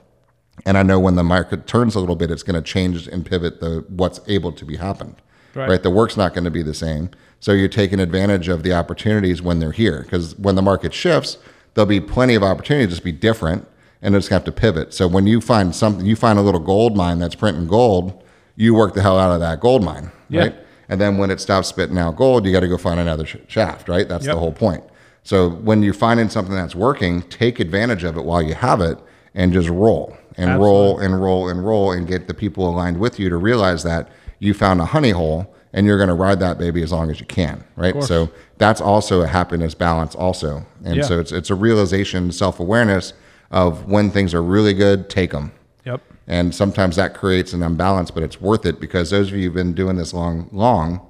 And 0.64 0.79
I 0.79 0.83
know 0.83 0.99
when 0.99 1.14
the 1.14 1.23
market 1.23 1.66
turns 1.66 1.94
a 1.94 2.01
little 2.01 2.16
bit, 2.16 2.31
it's 2.31 2.42
going 2.42 2.61
to 2.61 2.62
change 2.62 3.07
and 3.07 3.25
pivot 3.25 3.61
the 3.61 3.85
what's 3.88 4.18
able 4.27 4.51
to 4.53 4.64
be 4.64 4.77
happened. 4.77 5.16
Right. 5.55 5.68
right? 5.68 5.83
The 5.83 5.90
work's 5.90 6.16
not 6.16 6.33
going 6.33 6.44
to 6.44 6.51
be 6.51 6.62
the 6.62 6.75
same. 6.75 7.11
So 7.38 7.53
you're 7.53 7.68
taking 7.68 8.01
advantage 8.01 8.49
of 8.49 8.62
the 8.62 8.73
opportunities 8.73 9.42
when 9.42 9.59
they're 9.59 9.73
here. 9.73 10.03
Because 10.03 10.38
when 10.38 10.55
the 10.55 10.62
market 10.62 10.94
shifts, 10.94 11.37
there'll 11.75 11.87
be 11.87 12.01
plenty 12.01 12.35
of 12.35 12.42
opportunity 12.42 12.87
to 12.87 12.90
just 12.90 13.05
be 13.05 13.12
different 13.12 13.68
and 14.03 14.14
it's 14.14 14.29
going 14.29 14.40
to 14.42 14.46
have 14.46 14.55
to 14.55 14.61
pivot. 14.61 14.94
So 14.94 15.07
when 15.07 15.27
you 15.27 15.42
find 15.42 15.75
something, 15.75 16.07
you 16.07 16.16
find 16.16 16.38
a 16.38 16.42
little 16.42 16.61
gold 16.61 16.96
mine 16.96 17.18
that's 17.18 17.35
printing 17.35 17.66
gold, 17.66 18.23
you 18.57 18.75
work 18.75 18.94
the 18.94 19.03
hell 19.03 19.18
out 19.18 19.33
of 19.33 19.40
that 19.40 19.61
gold 19.61 19.85
mine, 19.85 20.11
Yeah. 20.31 20.40
right? 20.40 20.55
And 20.90 21.00
then 21.00 21.16
when 21.16 21.31
it 21.31 21.40
stops 21.40 21.68
spitting 21.68 21.96
out 21.96 22.16
gold, 22.16 22.44
you 22.44 22.53
got 22.53 22.61
to 22.61 22.68
go 22.68 22.76
find 22.76 22.98
another 23.00 23.24
sh- 23.24 23.37
shaft, 23.46 23.88
right? 23.88 24.07
That's 24.09 24.26
Yep. 24.26 24.35
the 24.35 24.40
whole 24.40 24.53
point. 24.53 24.83
So 25.22 25.48
when 25.50 25.83
you're 25.83 25.94
finding 25.94 26.29
something 26.29 26.55
that's 26.55 26.74
working, 26.74 27.22
take 27.22 27.61
advantage 27.61 28.03
of 28.05 28.16
it 28.18 28.24
while 28.24 28.42
you 28.42 28.55
have 28.55 28.81
it 28.81 28.98
and 29.35 29.53
just 29.53 29.68
roll 29.68 30.16
and 30.37 30.61
roll 30.61 30.98
and 30.98 31.22
roll 31.22 31.48
and 31.48 31.64
roll 31.64 31.92
and 31.92 32.07
get 32.09 32.26
the 32.26 32.35
people 32.35 32.68
aligned 32.68 32.98
with 32.98 33.20
you 33.20 33.29
to 33.29 33.37
realize 33.37 33.85
that 33.85 34.09
you 34.40 34.53
found 34.53 34.81
a 34.81 34.87
honey 34.87 35.11
hole 35.11 35.55
and 35.72 35.87
you're 35.87 35.98
going 35.98 36.09
to 36.09 36.14
ride 36.14 36.40
that 36.40 36.59
baby 36.59 36.83
as 36.83 36.90
long 36.90 37.09
as 37.11 37.20
you 37.20 37.26
can, 37.26 37.62
right? 37.76 38.03
So 38.03 38.29
that's 38.59 38.81
also 38.81 39.20
a 39.20 39.29
happiness 39.29 39.74
balance 39.74 40.16
also. 40.16 40.66
And 40.85 40.96
Yeah. 40.96 41.03
so 41.05 41.20
it's 41.20 41.31
it's 41.31 41.50
a 41.50 41.55
realization, 41.55 42.33
self-awareness 42.33 43.12
of 43.53 43.87
when 43.88 44.11
things 44.11 44.35
are 44.35 44.42
really 44.42 44.74
good, 44.74 45.09
take 45.09 45.31
them. 45.31 45.53
And 46.26 46.54
sometimes 46.54 46.96
that 46.96 47.14
creates 47.14 47.52
an 47.52 47.62
imbalance, 47.62 48.11
but 48.11 48.22
it's 48.22 48.40
worth 48.40 48.64
it 48.64 48.80
because 48.80 49.11
those 49.11 49.28
of 49.28 49.37
you 49.37 49.44
who've 49.44 49.54
been 49.54 49.72
doing 49.72 49.96
this 49.96 50.14
long, 50.14 50.48
long, 50.52 51.00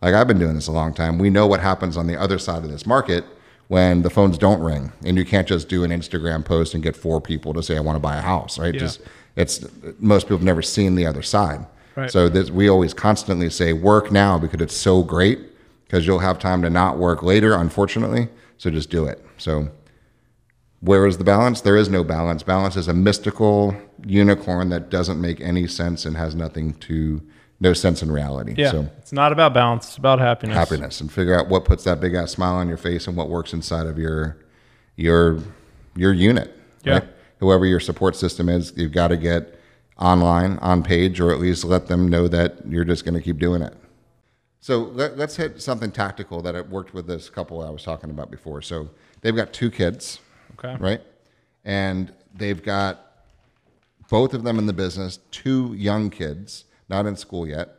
like 0.00 0.14
I've 0.14 0.28
been 0.28 0.38
doing 0.38 0.54
this 0.54 0.68
a 0.68 0.72
long 0.72 0.94
time, 0.94 1.18
we 1.18 1.30
know 1.30 1.46
what 1.46 1.60
happens 1.60 1.96
on 1.96 2.06
the 2.06 2.18
other 2.18 2.38
side 2.38 2.62
of 2.62 2.70
this 2.70 2.86
market 2.86 3.24
when 3.66 4.02
the 4.02 4.10
phones 4.10 4.38
don't 4.38 4.60
ring 4.60 4.92
and 5.04 5.16
you 5.16 5.24
can't 5.24 5.46
just 5.48 5.68
do 5.68 5.84
an 5.84 5.90
Instagram 5.90 6.44
post 6.44 6.74
and 6.74 6.82
get 6.82 6.96
four 6.96 7.20
people 7.20 7.52
to 7.54 7.62
say, 7.62 7.76
I 7.76 7.80
want 7.80 7.96
to 7.96 8.00
buy 8.00 8.16
a 8.16 8.20
house, 8.20 8.58
right? 8.58 8.72
Yeah. 8.72 8.80
Just 8.80 9.00
it's 9.36 9.66
most 9.98 10.24
people 10.24 10.38
have 10.38 10.44
never 10.44 10.62
seen 10.62 10.94
the 10.94 11.06
other 11.06 11.22
side. 11.22 11.66
Right. 11.94 12.10
So 12.10 12.28
this, 12.28 12.50
we 12.50 12.68
always 12.68 12.94
constantly 12.94 13.50
say 13.50 13.72
work 13.72 14.10
now 14.10 14.38
because 14.38 14.60
it's 14.60 14.76
so 14.76 15.02
great 15.02 15.40
because 15.84 16.06
you'll 16.06 16.18
have 16.20 16.38
time 16.38 16.62
to 16.62 16.70
not 16.70 16.98
work 16.98 17.22
later, 17.22 17.54
unfortunately. 17.54 18.28
So 18.58 18.70
just 18.70 18.90
do 18.90 19.06
it. 19.06 19.24
So 19.38 19.68
where 20.80 21.06
is 21.06 21.18
the 21.18 21.24
balance? 21.24 21.60
There 21.60 21.76
is 21.76 21.88
no 21.88 22.04
balance. 22.04 22.42
Balance 22.42 22.76
is 22.76 22.88
a 22.88 22.94
mystical 22.94 23.76
unicorn 24.04 24.68
that 24.70 24.90
doesn't 24.90 25.20
make 25.20 25.40
any 25.40 25.66
sense 25.66 26.04
and 26.04 26.16
has 26.16 26.34
nothing 26.34 26.74
to, 26.74 27.22
no 27.60 27.72
sense 27.72 28.02
in 28.02 28.10
reality. 28.12 28.54
Yeah. 28.56 28.70
So 28.70 28.90
it's 28.98 29.12
not 29.12 29.32
about 29.32 29.54
balance. 29.54 29.88
It's 29.88 29.96
about 29.96 30.18
happiness. 30.18 30.56
happiness 30.56 31.00
and 31.00 31.10
figure 31.10 31.38
out 31.38 31.48
what 31.48 31.64
puts 31.64 31.84
that 31.84 32.00
big 32.00 32.14
ass 32.14 32.32
smile 32.32 32.54
on 32.54 32.68
your 32.68 32.76
face 32.76 33.06
and 33.06 33.16
what 33.16 33.28
works 33.28 33.52
inside 33.52 33.86
of 33.86 33.98
your, 33.98 34.38
your, 34.96 35.40
your 35.96 36.12
unit. 36.12 36.56
Yeah. 36.84 37.00
Whoever 37.40 37.66
your 37.66 37.80
support 37.80 38.16
system 38.16 38.48
is, 38.48 38.72
you've 38.76 38.92
got 38.92 39.08
to 39.08 39.16
get 39.16 39.58
online, 39.98 40.58
on 40.58 40.82
page, 40.82 41.20
or 41.20 41.32
at 41.32 41.40
least 41.40 41.64
let 41.64 41.86
them 41.86 42.08
know 42.08 42.28
that 42.28 42.66
you're 42.68 42.84
just 42.84 43.04
going 43.04 43.14
to 43.14 43.20
keep 43.20 43.38
doing 43.38 43.62
it. 43.62 43.74
So 44.60 44.78
let, 44.80 45.16
let's 45.16 45.36
hit 45.36 45.62
something 45.62 45.90
tactical 45.92 46.42
that 46.42 46.56
I 46.56 46.62
worked 46.62 46.94
with 46.94 47.06
this 47.06 47.30
couple 47.30 47.62
I 47.62 47.70
was 47.70 47.82
talking 47.82 48.10
about 48.10 48.30
before. 48.30 48.60
So 48.62 48.90
they've 49.20 49.36
got 49.36 49.52
two 49.52 49.70
kids 49.70 50.20
Okay. 50.58 50.76
right? 50.80 51.00
And 51.64 52.12
they've 52.34 52.62
got 52.62 53.07
both 54.10 54.34
of 54.34 54.42
them 54.42 54.58
in 54.58 54.66
the 54.66 54.72
business, 54.72 55.18
two 55.30 55.74
young 55.74 56.10
kids, 56.10 56.64
not 56.88 57.06
in 57.06 57.16
school 57.16 57.46
yet. 57.46 57.74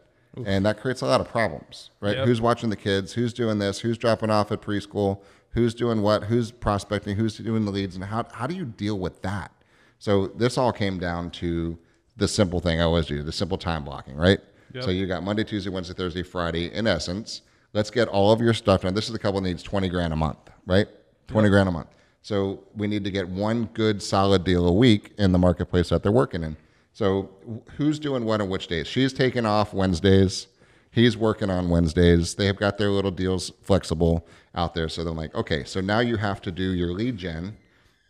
And 0.46 0.65
that 0.65 0.80
creates 0.80 1.02
a 1.02 1.06
lot 1.06 1.20
of 1.20 1.28
problems, 1.28 1.89
right? 2.00 2.15
Yep. 2.15 2.28
Who's 2.28 2.39
watching 2.39 2.70
the 2.70 2.78
kids? 2.78 3.13
Who's 3.13 3.34
doing 3.34 3.60
this? 3.60 3.80
Who's 3.80 3.98
dropping 3.98 4.30
off 4.30 4.52
at 4.52 4.62
preschool? 4.62 5.22
Who's 5.50 5.74
doing 5.74 6.02
what? 6.02 6.24
Who's 6.24 6.52
prospecting? 6.52 7.18
Who's 7.18 7.38
doing 7.38 7.65
the 7.65 7.72
leads? 7.72 7.96
And 7.96 8.06
how, 8.06 8.26
how 8.32 8.48
do 8.48 8.56
you 8.56 8.63
deal 8.63 9.00
with 9.00 9.22
that? 9.24 9.52
So 9.98 10.28
this 10.28 10.58
all 10.58 10.72
came 10.72 10.98
down 10.98 11.32
to 11.32 11.78
the 12.15 12.28
simple 12.28 12.60
thing 12.60 12.80
I 12.80 12.84
always 12.84 13.08
do, 13.08 13.22
the 13.24 13.32
simple 13.32 13.58
time 13.58 13.84
blocking, 13.84 14.15
right? 14.15 14.39
Yep. 14.74 14.84
So 14.84 14.92
you 14.92 15.08
got 15.08 15.24
Monday, 15.24 15.44
Tuesday, 15.44 15.72
Wednesday, 15.72 15.94
Thursday, 15.94 16.24
Friday. 16.24 16.72
In 16.72 16.88
essence, 16.88 17.42
let's 17.74 17.89
get 17.89 18.08
all 18.08 18.32
of 18.32 18.39
your 18.39 18.54
stuff 18.54 18.84
done. 18.84 18.94
This 18.94 19.10
is 19.10 19.15
a 19.15 19.20
couple 19.20 19.42
that 19.42 19.48
needs 19.48 19.63
20 19.63 19.89
grand 19.89 20.13
a 20.13 20.15
month, 20.15 20.50
right? 20.65 20.88
20 21.28 21.50
grand 21.50 21.68
a 21.68 21.72
month. 21.72 21.89
So 22.21 22.63
we 22.75 22.88
need 22.88 23.03
to 23.05 23.12
get 23.12 23.27
one 23.27 23.65
good 23.73 24.03
solid 24.03 24.43
deal 24.43 24.67
a 24.67 24.73
week 24.73 25.13
in 25.17 25.32
the 25.32 25.39
marketplace 25.39 25.89
that 25.89 26.03
they're 26.03 26.12
working 26.12 26.43
in. 26.43 26.58
So 26.93 27.29
who's 27.77 27.97
doing 27.97 28.25
what 28.25 28.41
on 28.41 28.49
which 28.49 28.67
days? 28.67 28.88
She's 28.88 29.13
taking 29.13 29.45
off 29.45 29.73
Wednesdays. 29.73 30.47
He's 30.91 31.15
working 31.15 31.49
on 31.49 31.69
Wednesdays. 31.69 32.36
They 32.36 32.47
have 32.47 32.58
got 32.58 32.77
their 32.77 32.89
little 32.89 33.12
deals 33.12 33.51
flexible 33.62 34.27
out 34.55 34.73
there. 34.73 34.89
So 34.89 35.03
they're 35.03 35.13
like, 35.13 35.34
okay, 35.36 35.63
so 35.63 35.82
now 35.82 35.99
you 35.99 36.17
have 36.17 36.41
to 36.41 36.51
do 36.51 36.73
your 36.73 36.91
lead 36.91 37.17
gen, 37.17 37.55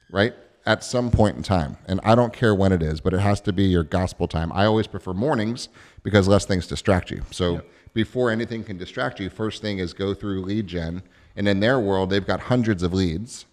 right? 0.09 0.33
At 0.65 0.83
some 0.83 1.11
point 1.11 1.37
in 1.37 1.43
time. 1.43 1.77
And 1.87 1.99
I 2.03 2.15
don't 2.15 2.33
care 2.33 2.55
when 2.55 2.71
it 2.71 2.81
is, 2.81 3.01
but 3.01 3.13
it 3.13 3.19
has 3.19 3.41
to 3.41 3.53
be 3.53 3.63
your 3.63 3.83
gospel 3.83 4.27
time. 4.27 4.51
I 4.53 4.65
always 4.65 4.87
prefer 4.87 5.13
mornings 5.13 5.69
because 6.03 6.27
less 6.27 6.45
things 6.45 6.67
distract 6.67 7.11
you. 7.11 7.23
So 7.31 7.61
before 7.93 8.31
anything 8.31 8.63
can 8.63 8.77
distract 8.77 9.19
you, 9.19 9.29
first 9.29 9.61
thing 9.61 9.79
is 9.79 9.93
go 9.93 10.13
through 10.13 10.41
lead 10.41 10.67
gen. 10.67 11.03
And 11.35 11.47
in 11.47 11.59
their 11.59 11.79
world, 11.79 12.09
they've 12.09 12.25
got 12.25 12.39
hundreds 12.39 12.81
of 12.81 12.93
leads 12.93 13.45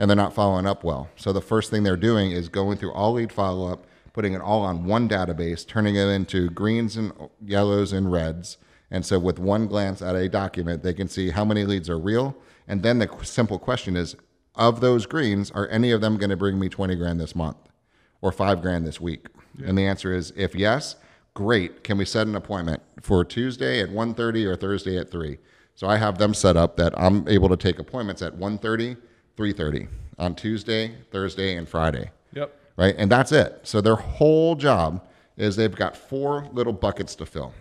and 0.00 0.08
they're 0.08 0.16
not 0.16 0.34
following 0.34 0.66
up 0.66 0.82
well. 0.82 1.10
So 1.14 1.30
the 1.30 1.42
first 1.42 1.70
thing 1.70 1.82
they're 1.82 1.94
doing 1.94 2.30
is 2.32 2.48
going 2.48 2.78
through 2.78 2.92
all 2.92 3.12
lead 3.12 3.30
follow 3.30 3.70
up, 3.70 3.86
putting 4.14 4.32
it 4.32 4.40
all 4.40 4.62
on 4.62 4.86
one 4.86 5.06
database, 5.06 5.64
turning 5.64 5.94
it 5.94 6.06
into 6.06 6.48
greens 6.48 6.96
and 6.96 7.12
yellows 7.44 7.92
and 7.92 8.10
reds. 8.10 8.56
And 8.90 9.04
so 9.04 9.18
with 9.18 9.38
one 9.38 9.66
glance 9.66 10.00
at 10.00 10.16
a 10.16 10.26
document, 10.26 10.82
they 10.82 10.94
can 10.94 11.06
see 11.06 11.30
how 11.30 11.44
many 11.44 11.64
leads 11.64 11.90
are 11.90 11.98
real. 11.98 12.34
And 12.66 12.82
then 12.82 12.98
the 12.98 13.10
simple 13.22 13.58
question 13.58 13.94
is, 13.94 14.16
of 14.54 14.80
those 14.80 15.04
greens, 15.04 15.50
are 15.50 15.68
any 15.68 15.90
of 15.90 16.00
them 16.00 16.16
going 16.16 16.30
to 16.30 16.36
bring 16.36 16.58
me 16.58 16.70
20 16.70 16.96
grand 16.96 17.20
this 17.20 17.36
month 17.36 17.58
or 18.22 18.32
five 18.32 18.62
grand 18.62 18.86
this 18.86 19.02
week? 19.02 19.26
And 19.62 19.76
the 19.76 19.84
answer 19.84 20.14
is, 20.14 20.32
if 20.34 20.54
yes, 20.54 20.96
great. 21.34 21.84
Can 21.84 21.98
we 21.98 22.06
set 22.06 22.26
an 22.26 22.36
appointment 22.36 22.82
for 23.02 23.22
Tuesday 23.22 23.82
at 23.82 23.90
1.30 23.90 24.46
or 24.46 24.56
Thursday 24.56 24.96
at 24.98 25.10
3? 25.10 25.36
So 25.74 25.86
I 25.86 25.98
have 25.98 26.16
them 26.16 26.32
set 26.32 26.56
up 26.56 26.78
that 26.78 26.98
I'm 26.98 27.28
able 27.28 27.50
to 27.50 27.56
take 27.56 27.78
appointments 27.78 28.22
at 28.22 28.38
1.30, 28.38 28.96
3.30 29.44 29.88
on 30.18 30.34
Tuesday, 30.34 30.94
Thursday, 31.10 31.56
and 31.56 31.66
Friday 31.66 32.10
Yep. 32.34 32.54
right? 32.76 32.94
And 32.98 33.10
that's 33.10 33.32
it. 33.32 33.60
So 33.62 33.80
their 33.80 33.96
whole 33.96 34.54
job 34.54 35.02
is 35.38 35.56
they've 35.56 35.74
got 35.74 35.96
four 35.96 36.46
little 36.52 36.74
buckets 36.74 37.14
to 37.16 37.26
fill. 37.26 37.54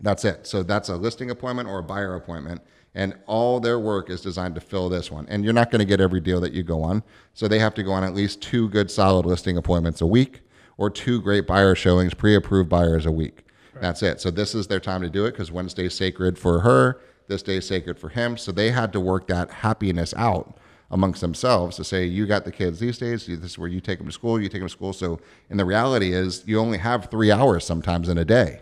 That's 0.00 0.24
it. 0.24 0.46
So 0.46 0.62
that's 0.62 0.88
a 0.88 0.96
listing 0.96 1.30
appointment 1.30 1.68
or 1.68 1.80
a 1.80 1.82
buyer 1.82 2.14
appointment. 2.16 2.62
And 2.94 3.14
all 3.26 3.60
their 3.60 3.78
work 3.78 4.08
is 4.08 4.22
designed 4.22 4.54
to 4.54 4.60
fill 4.62 4.88
this 4.88 5.10
one. 5.10 5.26
And 5.28 5.44
you're 5.44 5.52
not 5.52 5.70
going 5.70 5.80
to 5.80 5.84
get 5.84 6.00
every 6.00 6.20
deal 6.20 6.40
that 6.40 6.52
you 6.52 6.62
go 6.62 6.82
on. 6.82 7.02
So 7.34 7.46
they 7.46 7.58
have 7.58 7.74
to 7.74 7.82
go 7.82 7.92
on 7.92 8.04
at 8.04 8.14
least 8.14 8.40
two 8.40 8.70
good 8.70 8.90
solid 8.90 9.26
listing 9.26 9.58
appointments 9.58 10.00
a 10.00 10.06
week 10.06 10.40
or 10.78 10.88
two 10.88 11.20
great 11.20 11.46
buyer 11.46 11.74
showings, 11.74 12.14
pre 12.14 12.34
approved 12.34 12.70
buyers 12.70 13.04
a 13.04 13.12
week. 13.12 13.44
That's 13.80 14.02
it. 14.02 14.20
So 14.20 14.30
this 14.30 14.54
is 14.54 14.66
their 14.66 14.80
time 14.80 15.02
to 15.02 15.10
do 15.10 15.26
it 15.26 15.32
because 15.32 15.52
Wednesday's 15.52 15.94
sacred 15.94 16.38
for 16.38 16.60
her, 16.60 17.00
this 17.28 17.42
day's 17.42 17.66
sacred 17.66 17.98
for 17.98 18.08
him. 18.08 18.36
So 18.38 18.50
they 18.50 18.70
had 18.70 18.92
to 18.94 19.00
work 19.00 19.26
that 19.28 19.50
happiness 19.50 20.14
out 20.16 20.56
amongst 20.92 21.20
themselves 21.22 21.76
to 21.76 21.84
say, 21.84 22.04
you 22.04 22.26
got 22.26 22.44
the 22.44 22.52
kids 22.52 22.78
these 22.78 22.98
days. 22.98 23.26
This 23.26 23.38
is 23.52 23.58
where 23.58 23.68
you 23.68 23.80
take 23.80 23.98
them 23.98 24.06
to 24.06 24.12
school. 24.12 24.40
You 24.40 24.48
take 24.48 24.60
them 24.60 24.68
to 24.68 24.72
school. 24.72 24.92
So, 24.92 25.18
and 25.50 25.58
the 25.58 25.64
reality 25.64 26.12
is, 26.12 26.44
you 26.46 26.58
only 26.60 26.78
have 26.78 27.10
three 27.10 27.32
hours 27.32 27.64
sometimes 27.64 28.08
in 28.10 28.18
a 28.18 28.24
day 28.24 28.60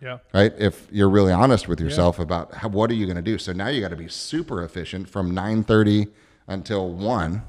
Yeah. 0.00 0.18
right? 0.34 0.52
If 0.58 0.86
you're 0.92 1.08
really 1.08 1.32
honest 1.32 1.68
with 1.68 1.80
yourself 1.80 2.18
about 2.18 2.54
how, 2.54 2.68
what 2.68 2.90
are 2.90 2.94
you 2.94 3.06
going 3.06 3.16
to 3.16 3.22
do. 3.22 3.38
So 3.38 3.52
now 3.52 3.68
you 3.68 3.80
got 3.80 3.88
to 3.88 3.96
be 3.96 4.08
super 4.08 4.62
efficient 4.62 5.08
from 5.08 5.32
9:30 5.34 6.08
until 6.46 6.92
1, 6.92 7.42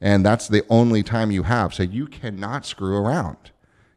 and 0.00 0.26
that's 0.26 0.46
the 0.48 0.62
only 0.68 1.02
time 1.02 1.30
you 1.30 1.44
have. 1.44 1.72
So 1.72 1.82
you 1.84 2.06
cannot 2.06 2.66
screw 2.66 2.96
around. 2.96 3.38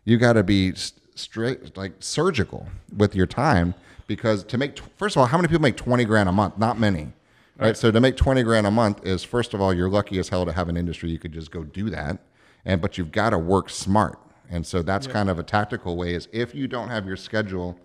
You 0.06 0.18
got 0.18 0.34
to 0.34 0.44
be 0.44 0.74
straight 1.16 1.76
like 1.76 1.94
surgical 2.00 2.68
with 2.96 3.16
your 3.16 3.26
time 3.28 3.74
because 4.06 4.44
to 4.46 4.58
make 4.58 4.80
first 4.96 5.16
of 5.18 5.22
all, 5.22 5.26
how 5.28 5.38
many 5.38 5.48
people 5.50 5.62
make 5.64 5.76
20 5.76 6.06
grand 6.06 6.30
a 6.30 6.32
month? 6.32 6.58
Not 6.58 6.80
many. 6.80 7.12
Right? 7.58 7.76
So 7.76 7.92
to 7.92 8.00
make 8.00 8.16
20 8.16 8.44
grand 8.44 8.68
a 8.68 8.72
month 8.72 9.06
is 9.06 9.24
first 9.24 9.54
of 9.54 9.62
all, 9.62 9.74
you're 9.74 9.90
lucky 9.90 10.20
as 10.20 10.30
hell 10.30 10.46
to 10.46 10.52
have 10.52 10.70
an 10.70 10.78
industry 10.78 11.10
you 11.10 11.20
could 11.20 11.32
just 11.32 11.52
go 11.52 11.64
do 11.64 11.90
that. 11.90 12.20
And 12.66 12.82
but 12.82 12.98
you've 12.98 13.12
got 13.12 13.32
to 13.32 13.38
work 13.38 13.70
smart. 13.70 14.20
And 14.50 14.66
so 14.66 14.82
that's 14.82 15.08
kind 15.08 15.30
of 15.30 15.40
a 15.40 15.44
tactical 15.44 15.98
way 15.98 16.14
is 16.14 16.28
if 16.32 16.56
you 16.56 16.68
don't 16.68 16.90
have 16.90 17.06
your 17.06 17.18
schedule 17.18 17.78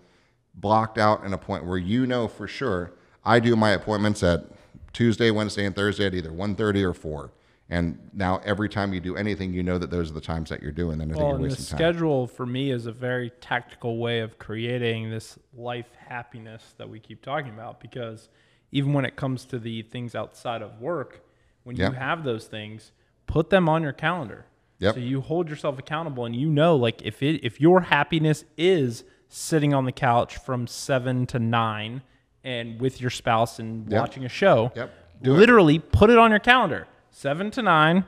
blocked 0.54 0.98
out 0.98 1.24
in 1.24 1.32
a 1.32 1.38
point 1.38 1.64
where 1.64 1.78
you 1.78 2.06
know 2.06 2.28
for 2.28 2.46
sure 2.46 2.92
I 3.24 3.40
do 3.40 3.56
my 3.56 3.70
appointments 3.70 4.22
at 4.22 4.44
Tuesday, 4.92 5.30
Wednesday, 5.30 5.64
and 5.64 5.74
Thursday 5.74 6.06
at 6.06 6.14
either 6.14 6.30
1.30 6.30 6.82
or 6.84 6.94
4. 6.94 7.32
And 7.70 8.10
now 8.12 8.40
every 8.44 8.68
time 8.68 8.92
you 8.92 9.00
do 9.00 9.16
anything, 9.16 9.54
you 9.54 9.62
know 9.62 9.78
that 9.78 9.90
those 9.90 10.10
are 10.10 10.14
the 10.14 10.20
times 10.20 10.50
that 10.50 10.62
you're 10.62 10.72
doing. 10.72 10.98
Then 10.98 11.10
I 11.10 11.14
think 11.14 11.22
you're 11.22 11.34
and 11.36 11.44
the 11.44 11.48
wasting 11.48 11.64
time. 11.64 11.78
schedule 11.78 12.26
for 12.26 12.44
me 12.44 12.70
is 12.70 12.84
a 12.84 12.92
very 12.92 13.30
tactical 13.40 13.96
way 13.96 14.20
of 14.20 14.38
creating 14.38 15.10
this 15.10 15.38
life 15.56 15.86
happiness 16.06 16.74
that 16.76 16.88
we 16.88 17.00
keep 17.00 17.22
talking 17.22 17.54
about 17.54 17.80
because 17.80 18.28
even 18.72 18.92
when 18.92 19.04
it 19.04 19.14
comes 19.16 19.44
to 19.44 19.58
the 19.58 19.82
things 19.82 20.14
outside 20.14 20.62
of 20.62 20.80
work, 20.80 21.20
when 21.64 21.76
Yeah. 21.76 21.88
you 21.90 21.92
have 21.94 22.24
those 22.24 22.46
things, 22.46 22.90
put 23.26 23.50
them 23.50 23.68
on 23.68 23.82
your 23.82 23.92
calendar. 23.92 24.46
Yep. 24.80 24.94
So 24.94 25.00
you 25.00 25.20
hold 25.20 25.48
yourself 25.48 25.78
accountable 25.78 26.24
and 26.24 26.34
you 26.34 26.48
know 26.48 26.74
like 26.74 27.00
if 27.02 27.22
it 27.22 27.44
if 27.44 27.60
your 27.60 27.82
happiness 27.82 28.44
is 28.56 29.04
sitting 29.28 29.72
on 29.72 29.84
the 29.84 29.92
couch 29.92 30.36
from 30.38 30.66
7 30.66 31.24
to 31.26 31.38
9 31.38 32.02
and 32.44 32.80
with 32.80 33.00
your 33.00 33.10
spouse 33.10 33.58
and 33.60 33.88
Yep. 33.90 34.00
watching 34.00 34.24
a 34.24 34.28
show, 34.28 34.72
Yep. 34.74 34.90
Do 35.22 35.34
it. 35.34 35.38
literally 35.38 35.78
put 35.78 36.10
it 36.10 36.18
on 36.18 36.30
your 36.30 36.40
calendar. 36.40 36.88
7 37.10 37.50
to 37.52 37.62
9, 37.62 38.04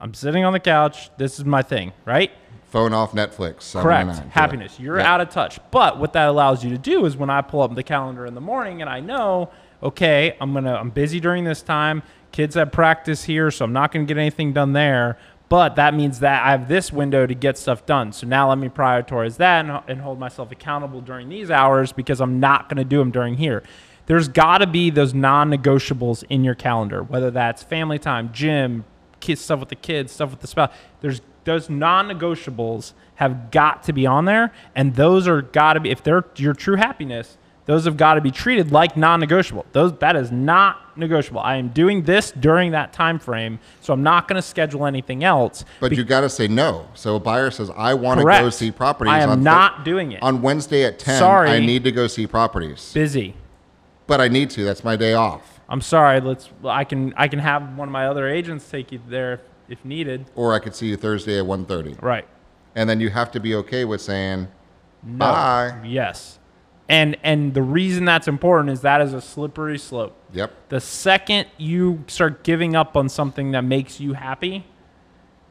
I'm 0.00 0.12
sitting 0.14 0.44
on 0.44 0.52
the 0.52 0.60
couch, 0.60 1.10
this 1.16 1.38
is 1.38 1.44
my 1.46 1.62
thing, 1.62 1.92
right? 2.04 2.30
Phone 2.64 2.92
off 2.92 3.12
Netflix. 3.12 3.72
Correct. 3.80 4.06
nine. 4.08 4.28
Happiness. 4.30 4.78
You're 4.78 4.98
Yep. 4.98 5.06
out 5.06 5.20
of 5.22 5.30
touch. 5.30 5.58
But 5.70 5.98
what 5.98 6.12
that 6.12 6.28
allows 6.28 6.62
you 6.62 6.68
to 6.70 6.78
do 6.78 7.06
is 7.06 7.16
when 7.16 7.30
I 7.30 7.40
pull 7.40 7.62
up 7.62 7.74
the 7.74 7.82
calendar 7.82 8.26
in 8.26 8.34
the 8.34 8.40
morning 8.42 8.82
and 8.82 8.90
I 8.90 9.00
know, 9.00 9.48
okay, 9.82 10.36
I'm 10.40 10.52
gonna 10.52 10.74
I'm 10.74 10.90
busy 10.90 11.20
during 11.20 11.44
this 11.44 11.62
time. 11.62 12.02
Kids 12.32 12.54
have 12.54 12.72
practice 12.72 13.24
here, 13.24 13.50
so 13.50 13.64
I'm 13.64 13.72
not 13.72 13.92
gonna 13.92 14.04
get 14.04 14.18
anything 14.18 14.52
done 14.52 14.72
there. 14.72 15.18
But 15.48 15.76
that 15.76 15.94
means 15.94 16.20
that 16.20 16.44
I 16.44 16.50
have 16.50 16.68
this 16.68 16.92
window 16.92 17.26
to 17.26 17.34
get 17.34 17.56
stuff 17.56 17.86
done. 17.86 18.12
So 18.12 18.26
now 18.26 18.50
let 18.50 18.58
me 18.58 18.68
prioritize 18.68 19.38
that 19.38 19.64
and, 19.64 19.82
and 19.88 20.00
hold 20.02 20.18
myself 20.18 20.52
accountable 20.52 21.00
during 21.00 21.30
these 21.30 21.50
hours 21.50 21.90
because 21.90 22.20
I'm 22.20 22.38
not 22.38 22.68
gonna 22.68 22.84
do 22.84 22.98
them 22.98 23.10
during 23.10 23.36
here. 23.36 23.62
There's 24.08 24.28
got 24.28 24.58
to 24.58 24.66
be 24.66 24.88
those 24.88 25.12
non-negotiables 25.12 26.24
in 26.30 26.42
your 26.42 26.54
calendar, 26.54 27.02
whether 27.02 27.30
that's 27.30 27.62
family 27.62 27.98
time, 27.98 28.32
gym, 28.32 28.86
kids 29.20 29.42
stuff 29.42 29.60
with 29.60 29.68
the 29.68 29.74
kids, 29.74 30.12
stuff 30.12 30.30
with 30.30 30.40
the 30.40 30.46
spouse. 30.46 30.72
There's 31.02 31.20
those 31.44 31.68
non-negotiables 31.68 32.92
have 33.16 33.50
got 33.50 33.82
to 33.84 33.92
be 33.92 34.06
on 34.06 34.24
there, 34.24 34.52
and 34.74 34.94
those 34.94 35.28
are 35.28 35.42
got 35.42 35.74
to 35.74 35.80
be 35.80 35.90
if 35.90 36.02
they're 36.02 36.24
your 36.36 36.54
true 36.54 36.76
happiness. 36.76 37.36
Those 37.68 37.84
have 37.84 37.98
got 37.98 38.14
to 38.14 38.22
be 38.22 38.30
treated 38.30 38.72
like 38.72 38.96
non-negotiable. 38.96 39.66
Those 39.72 39.92
that 39.98 40.16
is 40.16 40.32
not 40.32 40.96
negotiable. 40.96 41.40
I 41.40 41.56
am 41.56 41.68
doing 41.68 42.02
this 42.02 42.30
during 42.30 42.70
that 42.70 42.94
time 42.94 43.18
frame, 43.18 43.58
so 43.82 43.92
I'm 43.92 44.02
not 44.02 44.26
going 44.26 44.36
to 44.36 44.42
schedule 44.42 44.86
anything 44.86 45.22
else. 45.22 45.66
But 45.78 45.92
you 45.92 46.02
got 46.02 46.22
to 46.22 46.30
say 46.30 46.48
no. 46.48 46.88
So 46.94 47.16
a 47.16 47.20
buyer 47.20 47.50
says, 47.50 47.70
I 47.76 47.92
want 47.92 48.20
to 48.20 48.24
go 48.24 48.48
see 48.48 48.70
properties. 48.70 49.12
I 49.12 49.20
am 49.20 49.42
not 49.42 49.84
doing 49.84 50.12
it. 50.12 50.22
On 50.22 50.40
Wednesday 50.40 50.86
at 50.86 50.98
10, 50.98 51.18
Sorry. 51.18 51.50
I 51.50 51.60
need 51.60 51.84
to 51.84 51.92
go 51.92 52.06
see 52.06 52.26
properties. 52.26 52.90
Busy. 52.94 53.34
But 54.06 54.22
I 54.22 54.28
need 54.28 54.48
to. 54.52 54.64
That's 54.64 54.82
my 54.82 54.96
day 54.96 55.12
off. 55.12 55.60
I'm 55.68 55.82
sorry. 55.82 56.22
Let's. 56.22 56.48
I 56.64 56.84
can. 56.84 57.12
I 57.18 57.28
can 57.28 57.38
have 57.38 57.76
one 57.76 57.86
of 57.86 57.92
my 57.92 58.06
other 58.06 58.26
agents 58.26 58.66
take 58.70 58.92
you 58.92 59.02
there 59.08 59.34
if, 59.34 59.40
if 59.68 59.84
needed. 59.84 60.24
Or 60.34 60.54
I 60.54 60.58
could 60.58 60.74
see 60.74 60.86
you 60.86 60.96
Thursday 60.96 61.38
at 61.38 61.44
1.30. 61.44 62.00
Right. 62.00 62.26
And 62.74 62.88
then 62.88 62.98
you 62.98 63.10
have 63.10 63.30
to 63.32 63.40
be 63.40 63.54
okay 63.56 63.84
with 63.84 64.00
saying, 64.00 64.48
No. 65.02 65.18
bye. 65.18 65.82
Yes. 65.84 66.37
And 66.88 67.16
and 67.22 67.52
the 67.52 67.62
reason 67.62 68.04
that's 68.04 68.28
important 68.28 68.70
is 68.70 68.80
that 68.80 69.00
is 69.02 69.12
a 69.12 69.20
slippery 69.20 69.78
slope. 69.78 70.16
Yep. 70.32 70.52
The 70.70 70.80
second 70.80 71.46
you 71.58 72.04
start 72.06 72.44
giving 72.44 72.74
up 72.74 72.96
on 72.96 73.08
something 73.08 73.50
that 73.52 73.62
makes 73.62 74.00
you 74.00 74.14
happy 74.14 74.64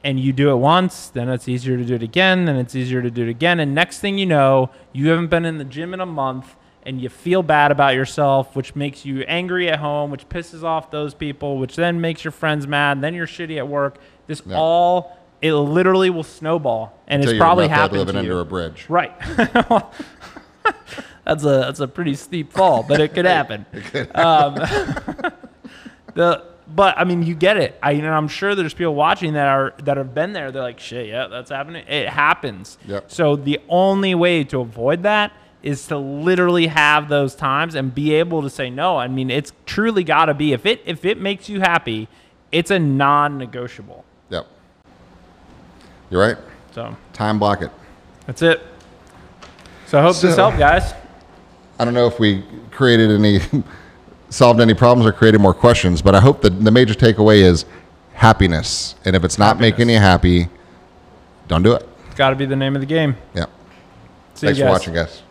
and 0.03 0.19
you 0.19 0.33
do 0.33 0.49
it 0.51 0.55
once, 0.55 1.09
then 1.09 1.29
it's 1.29 1.47
easier 1.47 1.77
to 1.77 1.83
do 1.83 1.95
it 1.95 2.03
again, 2.03 2.45
then 2.45 2.55
it's 2.55 2.75
easier 2.75 3.01
to 3.01 3.11
do 3.11 3.23
it 3.23 3.29
again. 3.29 3.59
And 3.59 3.75
next 3.75 3.99
thing 3.99 4.17
you 4.17 4.25
know, 4.25 4.71
you 4.93 5.09
haven't 5.09 5.27
been 5.27 5.45
in 5.45 5.57
the 5.57 5.63
gym 5.65 5.93
in 5.93 5.99
a 5.99 6.05
month 6.05 6.55
and 6.83 7.01
you 7.01 7.09
feel 7.09 7.43
bad 7.43 7.71
about 7.71 7.93
yourself, 7.95 8.55
which 8.55 8.75
makes 8.75 9.05
you 9.05 9.21
angry 9.21 9.69
at 9.69 9.79
home, 9.79 10.09
which 10.09 10.29
pisses 10.29 10.63
off 10.63 10.89
those 10.89 11.13
people, 11.13 11.57
which 11.57 11.75
then 11.75 11.99
makes 11.99 12.23
your 12.23 12.31
friends 12.31 12.65
mad, 12.65 13.01
then 13.01 13.13
you're 13.13 13.27
shitty 13.27 13.57
at 13.57 13.67
work. 13.67 13.97
This 14.27 14.41
Yeah. 14.45 14.57
all 14.57 15.17
it 15.41 15.53
literally 15.53 16.09
will 16.09 16.23
snowball. 16.23 16.97
And 17.07 17.21
Until 17.21 17.35
it's 17.35 17.39
probably 17.39 17.67
happened 17.67 17.99
living 17.99 18.13
to 18.13 18.19
under 18.19 18.39
a 18.39 18.45
bridge. 18.45 18.85
Right. 18.89 19.11
that's 21.27 21.43
a 21.43 21.47
that's 21.47 21.81
a 21.81 21.87
pretty 21.89 22.15
steep 22.15 22.53
fall, 22.53 22.83
but 22.83 23.01
it 23.01 23.13
could 23.13 23.25
happen. 23.25 23.65
Um, 24.15 24.55
the 26.13 26.45
but 26.73 26.97
I 26.97 27.03
mean, 27.03 27.21
you 27.21 27.35
get 27.35 27.57
it. 27.57 27.77
I 27.83 27.91
and 27.91 28.07
I'm 28.07 28.29
sure 28.29 28.55
there's 28.55 28.73
people 28.73 28.95
watching 28.95 29.33
that 29.33 29.47
are 29.49 29.73
that 29.83 29.97
have 29.97 30.13
been 30.13 30.31
there. 30.31 30.53
They're 30.53 30.61
like, 30.61 30.79
shit, 30.79 31.07
yeah, 31.07 31.27
that's 31.27 31.49
happening. 31.49 31.85
It 31.85 32.07
happens. 32.07 32.77
Yep. 32.87 33.11
So 33.11 33.35
the 33.35 33.59
only 33.67 34.15
way 34.15 34.45
to 34.45 34.61
avoid 34.61 35.03
that 35.03 35.33
is 35.61 35.85
to 35.87 35.97
literally 35.97 36.67
have 36.67 37.09
those 37.09 37.35
times 37.35 37.75
and 37.75 37.93
be 37.93 38.13
able 38.13 38.41
to 38.41 38.49
say 38.49 38.69
no. 38.69 38.95
I 38.95 39.09
mean, 39.09 39.29
it's 39.29 39.51
truly 39.65 40.05
got 40.05 40.25
to 40.25 40.33
be 40.33 40.53
if 40.53 40.65
it 40.65 40.81
if 40.85 41.03
it 41.03 41.19
makes 41.19 41.49
you 41.49 41.59
happy, 41.59 42.07
it's 42.53 42.71
a 42.71 42.79
non-negotiable. 42.79 44.05
Yep. 44.29 44.47
You're 46.09 46.21
right. 46.21 46.37
So 46.71 46.95
Time 47.11 47.37
block 47.37 47.61
it. 47.63 47.71
that's 48.25 48.41
it. 48.41 48.61
So 49.87 49.99
I 49.99 50.01
hope 50.01 50.15
this 50.17 50.37
helped, 50.37 50.57
guys. 50.57 50.93
I 51.79 51.85
don't 51.85 51.93
know 51.93 52.07
if 52.07 52.19
we 52.19 52.43
created 52.71 53.11
any, 53.11 53.39
solved 54.29 54.59
any 54.59 54.73
problems 54.73 55.07
or 55.07 55.11
created 55.11 55.39
more 55.39 55.53
questions, 55.53 56.01
but 56.01 56.15
I 56.15 56.19
hope 56.19 56.41
that 56.41 56.63
the 56.63 56.71
major 56.71 56.93
takeaway 56.93 57.41
is 57.41 57.65
happiness. 58.13 58.95
And 59.05 59.15
if 59.15 59.23
it's 59.23 59.37
not 59.37 59.59
making 59.59 59.89
you 59.89 59.97
happy, 59.97 60.49
don't 61.47 61.63
do 61.63 61.73
it. 61.73 61.87
It's 62.07 62.15
got 62.15 62.31
to 62.31 62.35
be 62.35 62.45
the 62.45 62.55
name 62.55 62.75
of 62.75 62.81
the 62.81 62.87
game. 62.87 63.15
Yep. 63.35 63.49
See 64.33 64.47
Thanks 64.47 64.59
for 64.59 64.65
watching, 64.65 64.93
guys. 64.93 65.21